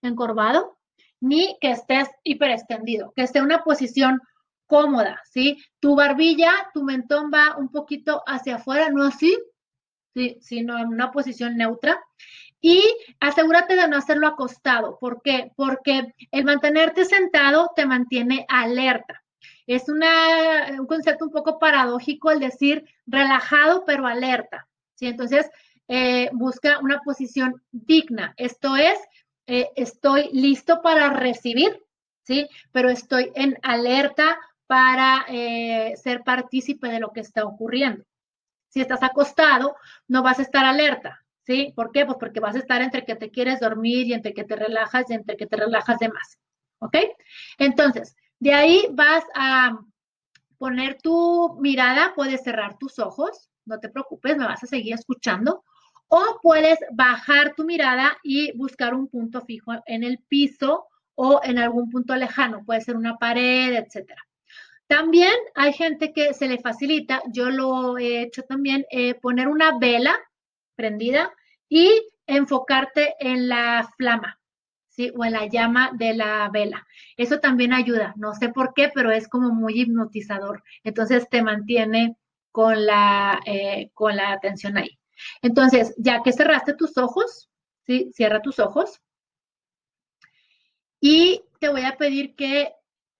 encorvado, 0.01 0.79
ni 1.21 1.59
que 1.61 1.73
estés 1.73 2.09
hiperextendido, 2.23 3.13
que 3.17 3.23
esté 3.23 3.39
en 3.39 3.47
una 3.47 3.65
posición 3.65 4.21
cómoda, 4.67 5.23
¿sí? 5.31 5.63
Tu 5.81 5.95
barbilla, 5.95 6.53
tu 6.75 6.83
mentón 6.83 7.31
va 7.33 7.57
un 7.57 7.71
poquito 7.71 8.23
hacia 8.27 8.57
afuera, 8.57 8.91
no 8.91 9.05
así, 9.05 9.37
¿sí? 10.15 10.39
sino 10.41 10.79
en 10.79 10.89
una 10.89 11.11
posición 11.11 11.57
neutra. 11.57 12.01
Y 12.61 12.83
asegúrate 13.21 13.77
de 13.77 13.87
no 13.87 13.97
hacerlo 13.97 14.27
acostado. 14.27 14.99
¿Por 14.99 15.23
qué? 15.23 15.53
Porque 15.57 16.15
el 16.31 16.45
mantenerte 16.45 17.05
sentado 17.05 17.71
te 17.77 17.87
mantiene 17.87 18.45
alerta. 18.49 19.23
Es 19.67 19.89
un 19.89 20.01
concepto 20.87 21.25
un 21.25 21.33
poco 21.33 21.59
paradójico 21.59 22.31
el 22.31 22.41
decir 22.41 22.85
relajado 23.07 23.85
pero 23.85 24.07
alerta. 24.07 24.69
¿sí? 24.95 25.07
Entonces, 25.07 25.51
eh, 25.89 26.31
busca 26.33 26.79
una 26.81 27.01
posición 27.01 27.63
digna. 27.71 28.35
Esto 28.37 28.77
es, 28.77 28.99
eh, 29.47 29.71
estoy 29.77 30.31
listo 30.33 30.83
para 30.83 31.11
recibir, 31.11 31.81
¿sí? 32.25 32.49
Pero 32.73 32.91
estoy 32.91 33.31
en 33.35 33.57
alerta 33.63 34.39
para 34.67 35.25
eh, 35.29 35.95
ser 35.97 36.23
partícipe 36.23 36.89
de 36.89 37.01
lo 37.01 37.13
que 37.13 37.21
está 37.21 37.45
ocurriendo. 37.45 38.05
Si 38.69 38.81
estás 38.81 39.03
acostado, 39.03 39.77
no 40.09 40.23
vas 40.23 40.39
a 40.39 40.43
estar 40.43 40.65
alerta, 40.65 41.25
¿sí? 41.45 41.73
¿Por 41.75 41.93
qué? 41.93 42.05
Pues 42.05 42.19
porque 42.19 42.41
vas 42.41 42.57
a 42.57 42.59
estar 42.59 42.83
entre 42.83 43.05
que 43.05 43.17
te 43.17 43.31
quieres 43.31 43.61
dormir 43.61 44.07
y 44.07 44.13
entre 44.13 44.35
que 44.35 44.45
te 44.45 44.57
relajas 44.57 45.11
y 45.11 45.15
entre 45.15 45.37
que 45.37 45.47
te 45.47 45.57
relajas 45.57 45.99
de 45.99 46.09
más, 46.09 46.39
¿ok? 46.81 46.97
Entonces, 47.59 48.17
de 48.39 48.55
ahí 48.55 48.87
vas 48.93 49.25
a 49.35 49.79
poner 50.59 51.01
tu 51.01 51.57
mirada, 51.61 52.13
puedes 52.15 52.43
cerrar 52.43 52.77
tus 52.79 52.99
ojos, 52.99 53.51
no 53.65 53.79
te 53.79 53.89
preocupes, 53.89 54.37
me 54.37 54.47
vas 54.47 54.63
a 54.63 54.67
seguir 54.67 54.95
escuchando. 54.95 55.65
O 56.09 56.39
puedes 56.41 56.79
bajar 56.93 57.55
tu 57.57 57.65
mirada 57.65 58.17
y 58.23 58.57
buscar 58.57 58.95
un 58.95 59.09
punto 59.09 59.41
fijo 59.45 59.73
en 59.87 60.05
el 60.05 60.19
piso 60.19 60.87
o 61.17 61.41
en 61.43 61.59
algún 61.59 61.91
punto 61.91 62.15
lejano, 62.15 62.65
puede 62.65 62.81
ser 62.81 62.97
una 62.97 63.17
pared, 63.17 63.75
etcétera. 63.75 64.23
También 64.87 65.35
hay 65.55 65.73
gente 65.73 66.13
que 66.13 66.33
se 66.35 66.49
le 66.49 66.59
facilita, 66.59 67.23
yo 67.33 67.51
lo 67.51 67.99
he 67.99 68.23
hecho 68.23 68.43
también, 68.43 68.87
eh, 68.91 69.15
poner 69.15 69.49
una 69.49 69.79
vela 69.79 70.17
prendida 70.77 71.33
y 71.69 71.91
enfocarte 72.27 73.15
en 73.19 73.49
la 73.49 73.89
flama. 73.97 74.39
¿sí? 74.89 75.13
O 75.15 75.25
en 75.25 75.33
la 75.33 75.47
llama 75.47 75.91
de 75.95 76.15
la 76.15 76.49
vela. 76.53 76.87
Eso 77.17 77.39
también 77.39 77.73
ayuda, 77.73 78.15
no 78.17 78.35
sé 78.35 78.49
por 78.49 78.73
qué, 78.75 78.91
pero 78.95 79.11
es 79.11 79.29
como 79.29 79.51
muy 79.51 79.81
hipnotizador. 79.81 80.63
Entonces 80.83 81.29
te 81.29 81.43
mantiene 81.43 82.17
con 82.51 82.87
la, 82.87 83.41
eh, 83.45 83.91
con 83.93 84.17
la 84.17 84.33
atención 84.33 84.79
ahí. 84.79 84.99
Entonces, 85.43 85.95
ya 85.99 86.23
que 86.23 86.33
cerraste 86.33 86.75
tus 86.75 86.97
ojos, 86.97 87.51
¿sí? 87.87 88.11
Cierra 88.15 88.41
tus 88.41 88.59
ojos. 88.59 89.01
Y 91.01 91.43
te 91.61 91.69
voy 91.69 91.83
a 91.83 91.97
pedir 91.97 92.35
que 92.35 92.73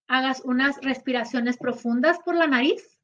hagas 0.07 0.41
unas 0.45 0.77
respiraciones 0.81 1.57
profundas 1.57 2.19
por 2.19 2.35
la 2.35 2.47
nariz 2.47 2.97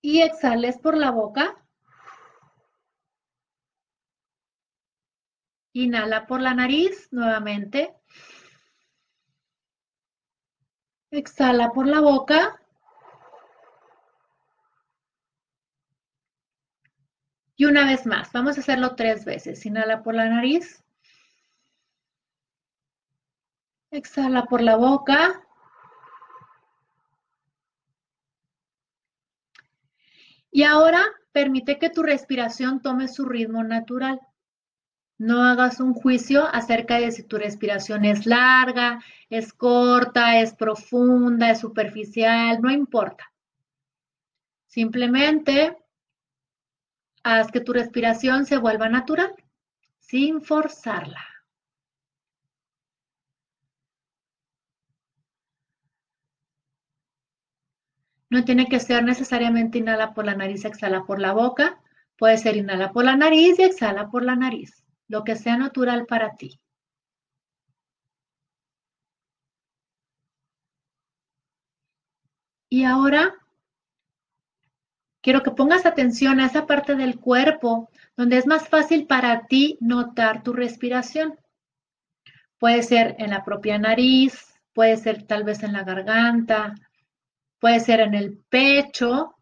y 0.00 0.22
exhales 0.22 0.78
por 0.78 0.96
la 0.96 1.10
boca. 1.10 1.56
Inhala 5.74 6.26
por 6.26 6.40
la 6.40 6.54
nariz 6.54 7.08
nuevamente. 7.12 7.94
Exhala 11.10 11.70
por 11.72 11.86
la 11.86 12.00
boca. 12.00 12.58
Y 17.56 17.66
una 17.66 17.86
vez 17.86 18.06
más, 18.06 18.32
vamos 18.32 18.56
a 18.56 18.60
hacerlo 18.60 18.96
tres 18.96 19.24
veces. 19.24 19.64
Inhala 19.64 20.02
por 20.02 20.14
la 20.14 20.28
nariz. 20.28 20.82
Exhala 23.92 24.46
por 24.46 24.62
la 24.62 24.76
boca. 24.76 25.42
Y 30.50 30.62
ahora 30.62 31.04
permite 31.32 31.78
que 31.78 31.90
tu 31.90 32.02
respiración 32.02 32.80
tome 32.80 33.06
su 33.06 33.26
ritmo 33.26 33.62
natural. 33.62 34.18
No 35.18 35.44
hagas 35.44 35.78
un 35.78 35.92
juicio 35.92 36.46
acerca 36.46 36.98
de 36.98 37.12
si 37.12 37.22
tu 37.22 37.36
respiración 37.36 38.06
es 38.06 38.24
larga, 38.24 39.02
es 39.28 39.52
corta, 39.52 40.40
es 40.40 40.54
profunda, 40.54 41.50
es 41.50 41.60
superficial, 41.60 42.62
no 42.62 42.70
importa. 42.70 43.30
Simplemente 44.68 45.76
haz 47.22 47.52
que 47.52 47.60
tu 47.60 47.74
respiración 47.74 48.46
se 48.46 48.56
vuelva 48.56 48.88
natural, 48.88 49.34
sin 49.98 50.40
forzarla. 50.40 51.31
No 58.32 58.46
tiene 58.46 58.66
que 58.66 58.80
ser 58.80 59.04
necesariamente 59.04 59.76
inhala 59.76 60.14
por 60.14 60.24
la 60.24 60.34
nariz, 60.34 60.64
exhala 60.64 61.04
por 61.04 61.20
la 61.20 61.34
boca. 61.34 61.78
Puede 62.16 62.38
ser 62.38 62.56
inhala 62.56 62.90
por 62.90 63.04
la 63.04 63.14
nariz 63.14 63.58
y 63.58 63.62
exhala 63.62 64.08
por 64.08 64.24
la 64.24 64.34
nariz. 64.34 64.82
Lo 65.06 65.22
que 65.22 65.36
sea 65.36 65.58
natural 65.58 66.06
para 66.06 66.34
ti. 66.34 66.58
Y 72.70 72.84
ahora 72.84 73.34
quiero 75.20 75.42
que 75.42 75.50
pongas 75.50 75.84
atención 75.84 76.40
a 76.40 76.46
esa 76.46 76.66
parte 76.66 76.96
del 76.96 77.20
cuerpo 77.20 77.90
donde 78.16 78.38
es 78.38 78.46
más 78.46 78.66
fácil 78.66 79.06
para 79.06 79.46
ti 79.46 79.76
notar 79.82 80.42
tu 80.42 80.54
respiración. 80.54 81.38
Puede 82.56 82.82
ser 82.82 83.14
en 83.18 83.28
la 83.28 83.44
propia 83.44 83.78
nariz, 83.78 84.58
puede 84.72 84.96
ser 84.96 85.24
tal 85.24 85.44
vez 85.44 85.62
en 85.62 85.74
la 85.74 85.84
garganta, 85.84 86.74
Puede 87.62 87.78
ser 87.78 88.00
en 88.00 88.14
el 88.14 88.38
pecho 88.38 89.36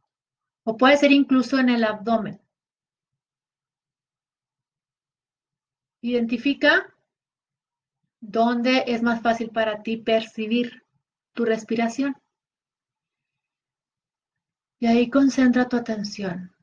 o 0.67 0.77
puede 0.77 0.99
ser 0.99 1.11
incluso 1.11 1.59
en 1.59 1.71
el 1.71 1.83
abdomen. 1.85 2.39
Identifica 6.03 6.95
dónde 8.21 8.85
es 8.89 9.03
más 9.03 9.23
fácil 9.23 9.49
para 9.49 9.83
ti 9.83 9.97
percibir 9.97 10.87
tu 11.33 11.47
respiración. 11.47 12.15
Y 14.81 14.87
ahí 14.87 15.09
concentra 15.09 15.67
tu 15.67 15.79
atención. 15.79 16.55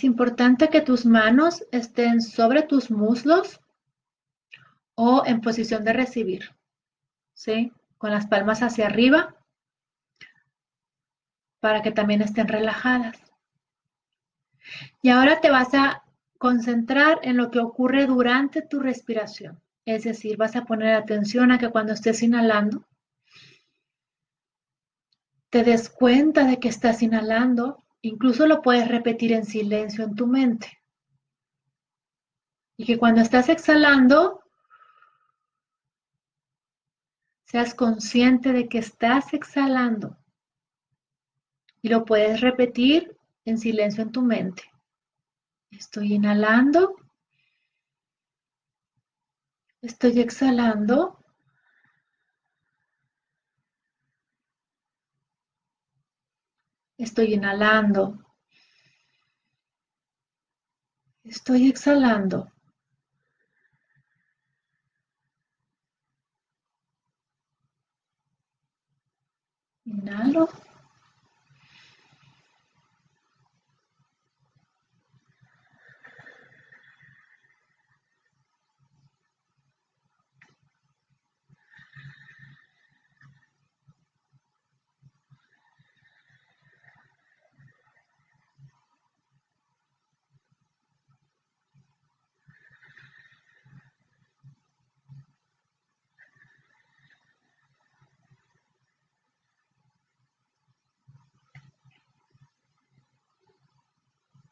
Es 0.00 0.04
importante 0.04 0.70
que 0.70 0.80
tus 0.80 1.04
manos 1.04 1.62
estén 1.72 2.22
sobre 2.22 2.62
tus 2.62 2.90
muslos 2.90 3.60
o 4.94 5.24
en 5.26 5.42
posición 5.42 5.84
de 5.84 5.92
recibir, 5.92 6.56
¿sí? 7.34 7.70
Con 7.98 8.10
las 8.10 8.26
palmas 8.26 8.62
hacia 8.62 8.86
arriba 8.86 9.36
para 11.60 11.82
que 11.82 11.92
también 11.92 12.22
estén 12.22 12.48
relajadas. 12.48 13.22
Y 15.02 15.10
ahora 15.10 15.42
te 15.42 15.50
vas 15.50 15.74
a 15.74 16.02
concentrar 16.38 17.18
en 17.22 17.36
lo 17.36 17.50
que 17.50 17.58
ocurre 17.58 18.06
durante 18.06 18.62
tu 18.62 18.80
respiración. 18.80 19.60
Es 19.84 20.04
decir, 20.04 20.38
vas 20.38 20.56
a 20.56 20.64
poner 20.64 20.94
atención 20.94 21.52
a 21.52 21.58
que 21.58 21.68
cuando 21.68 21.92
estés 21.92 22.22
inhalando, 22.22 22.86
te 25.50 25.62
des 25.62 25.90
cuenta 25.90 26.44
de 26.44 26.58
que 26.58 26.70
estás 26.70 27.02
inhalando 27.02 27.84
Incluso 28.02 28.46
lo 28.46 28.62
puedes 28.62 28.88
repetir 28.88 29.32
en 29.32 29.44
silencio 29.44 30.04
en 30.04 30.14
tu 30.14 30.26
mente. 30.26 30.78
Y 32.76 32.86
que 32.86 32.98
cuando 32.98 33.20
estás 33.20 33.48
exhalando, 33.50 34.42
seas 37.44 37.74
consciente 37.74 38.52
de 38.52 38.68
que 38.68 38.78
estás 38.78 39.34
exhalando. 39.34 40.16
Y 41.82 41.88
lo 41.88 42.04
puedes 42.04 42.40
repetir 42.40 43.16
en 43.44 43.58
silencio 43.58 44.02
en 44.02 44.12
tu 44.12 44.22
mente. 44.22 44.62
Estoy 45.70 46.14
inhalando. 46.14 46.96
Estoy 49.82 50.20
exhalando. 50.20 51.19
Estoy 57.00 57.32
inhalando. 57.32 58.18
Estoy 61.24 61.70
exhalando. 61.70 62.52
Inhalo. 69.86 70.50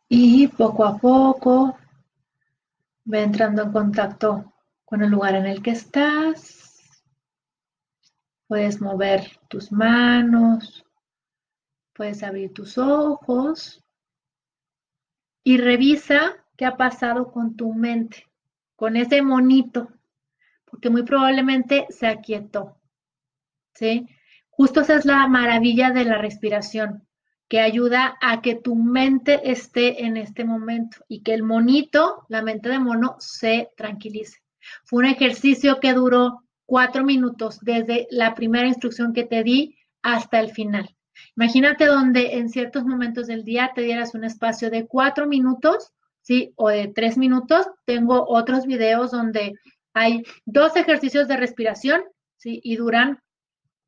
Y 0.08 0.48
poco 0.48 0.84
a 0.84 0.96
poco 0.96 1.76
ve 3.04 3.22
entrando 3.22 3.62
en 3.62 3.72
contacto 3.72 4.52
con 4.84 5.02
el 5.02 5.10
lugar 5.10 5.34
en 5.34 5.46
el 5.46 5.62
que 5.62 5.72
estás. 5.72 7.02
Puedes 8.46 8.80
mover 8.80 9.38
tus 9.48 9.70
manos, 9.70 10.86
puedes 11.92 12.22
abrir 12.22 12.54
tus 12.54 12.78
ojos 12.78 13.84
y 15.44 15.58
revisa 15.58 16.36
qué 16.56 16.64
ha 16.64 16.76
pasado 16.76 17.30
con 17.30 17.56
tu 17.56 17.74
mente, 17.74 18.26
con 18.76 18.96
ese 18.96 19.20
monito, 19.20 19.88
porque 20.64 20.88
muy 20.88 21.02
probablemente 21.02 21.86
se 21.90 22.06
aquietó. 22.06 22.78
¿Sí? 23.74 24.06
Justo 24.48 24.80
esa 24.80 24.96
es 24.96 25.04
la 25.04 25.26
maravilla 25.28 25.90
de 25.90 26.04
la 26.04 26.18
respiración 26.18 27.07
que 27.48 27.60
ayuda 27.60 28.18
a 28.20 28.42
que 28.42 28.54
tu 28.54 28.74
mente 28.76 29.50
esté 29.50 30.04
en 30.04 30.16
este 30.16 30.44
momento 30.44 30.98
y 31.08 31.22
que 31.22 31.32
el 31.32 31.42
monito, 31.42 32.26
la 32.28 32.42
mente 32.42 32.68
de 32.68 32.78
mono, 32.78 33.16
se 33.18 33.70
tranquilice. 33.76 34.38
Fue 34.84 35.00
un 35.00 35.06
ejercicio 35.06 35.80
que 35.80 35.94
duró 35.94 36.42
cuatro 36.66 37.04
minutos 37.04 37.58
desde 37.62 38.06
la 38.10 38.34
primera 38.34 38.68
instrucción 38.68 39.14
que 39.14 39.24
te 39.24 39.42
di 39.42 39.76
hasta 40.02 40.40
el 40.40 40.50
final. 40.50 40.94
Imagínate 41.36 41.86
donde 41.86 42.34
en 42.34 42.50
ciertos 42.50 42.84
momentos 42.84 43.26
del 43.26 43.44
día 43.44 43.72
te 43.74 43.80
dieras 43.80 44.14
un 44.14 44.24
espacio 44.24 44.70
de 44.70 44.86
cuatro 44.86 45.26
minutos, 45.26 45.92
¿sí? 46.20 46.52
O 46.56 46.68
de 46.68 46.88
tres 46.88 47.16
minutos. 47.16 47.66
Tengo 47.86 48.26
otros 48.28 48.66
videos 48.66 49.10
donde 49.10 49.54
hay 49.94 50.22
dos 50.44 50.76
ejercicios 50.76 51.26
de 51.26 51.38
respiración, 51.38 52.02
¿sí? 52.36 52.60
Y 52.62 52.76
duran 52.76 53.20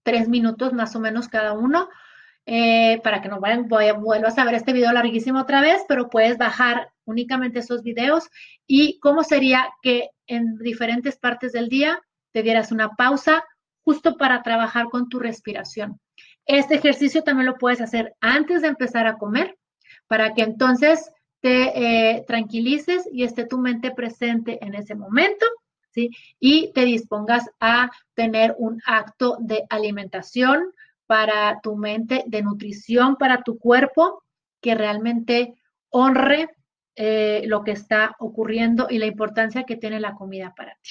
tres 0.02 0.28
minutos 0.28 0.72
más 0.72 0.96
o 0.96 1.00
menos 1.00 1.28
cada 1.28 1.52
uno 1.52 1.88
eh, 2.52 3.00
para 3.04 3.22
que 3.22 3.28
no 3.28 3.38
vayan, 3.38 3.68
vuelvas 3.68 4.36
a 4.36 4.44
ver 4.44 4.54
este 4.54 4.72
video 4.72 4.90
larguísimo 4.90 5.38
otra 5.38 5.60
vez, 5.60 5.84
pero 5.86 6.10
puedes 6.10 6.36
bajar 6.36 6.90
únicamente 7.04 7.60
esos 7.60 7.84
videos 7.84 8.28
y 8.66 8.98
cómo 8.98 9.22
sería 9.22 9.70
que 9.82 10.10
en 10.26 10.56
diferentes 10.56 11.16
partes 11.16 11.52
del 11.52 11.68
día 11.68 12.00
te 12.32 12.42
dieras 12.42 12.72
una 12.72 12.96
pausa 12.96 13.44
justo 13.84 14.16
para 14.16 14.42
trabajar 14.42 14.86
con 14.86 15.08
tu 15.08 15.20
respiración. 15.20 16.00
Este 16.44 16.74
ejercicio 16.74 17.22
también 17.22 17.46
lo 17.46 17.56
puedes 17.56 17.80
hacer 17.80 18.16
antes 18.20 18.62
de 18.62 18.68
empezar 18.68 19.06
a 19.06 19.16
comer 19.16 19.56
para 20.08 20.34
que 20.34 20.42
entonces 20.42 21.08
te 21.42 22.16
eh, 22.16 22.24
tranquilices 22.26 23.08
y 23.12 23.22
esté 23.22 23.46
tu 23.46 23.58
mente 23.58 23.92
presente 23.92 24.58
en 24.60 24.74
ese 24.74 24.96
momento, 24.96 25.46
¿sí? 25.92 26.10
Y 26.40 26.72
te 26.72 26.84
dispongas 26.84 27.48
a 27.60 27.92
tener 28.14 28.56
un 28.58 28.82
acto 28.86 29.36
de 29.38 29.64
alimentación 29.70 30.72
para 31.10 31.58
tu 31.60 31.74
mente, 31.74 32.22
de 32.28 32.40
nutrición 32.40 33.16
para 33.16 33.42
tu 33.42 33.58
cuerpo, 33.58 34.22
que 34.60 34.76
realmente 34.76 35.54
honre 35.88 36.50
eh, 36.94 37.42
lo 37.46 37.64
que 37.64 37.72
está 37.72 38.14
ocurriendo 38.20 38.86
y 38.88 38.98
la 38.98 39.06
importancia 39.06 39.64
que 39.64 39.74
tiene 39.74 39.98
la 39.98 40.14
comida 40.14 40.54
para 40.56 40.78
ti. 40.80 40.90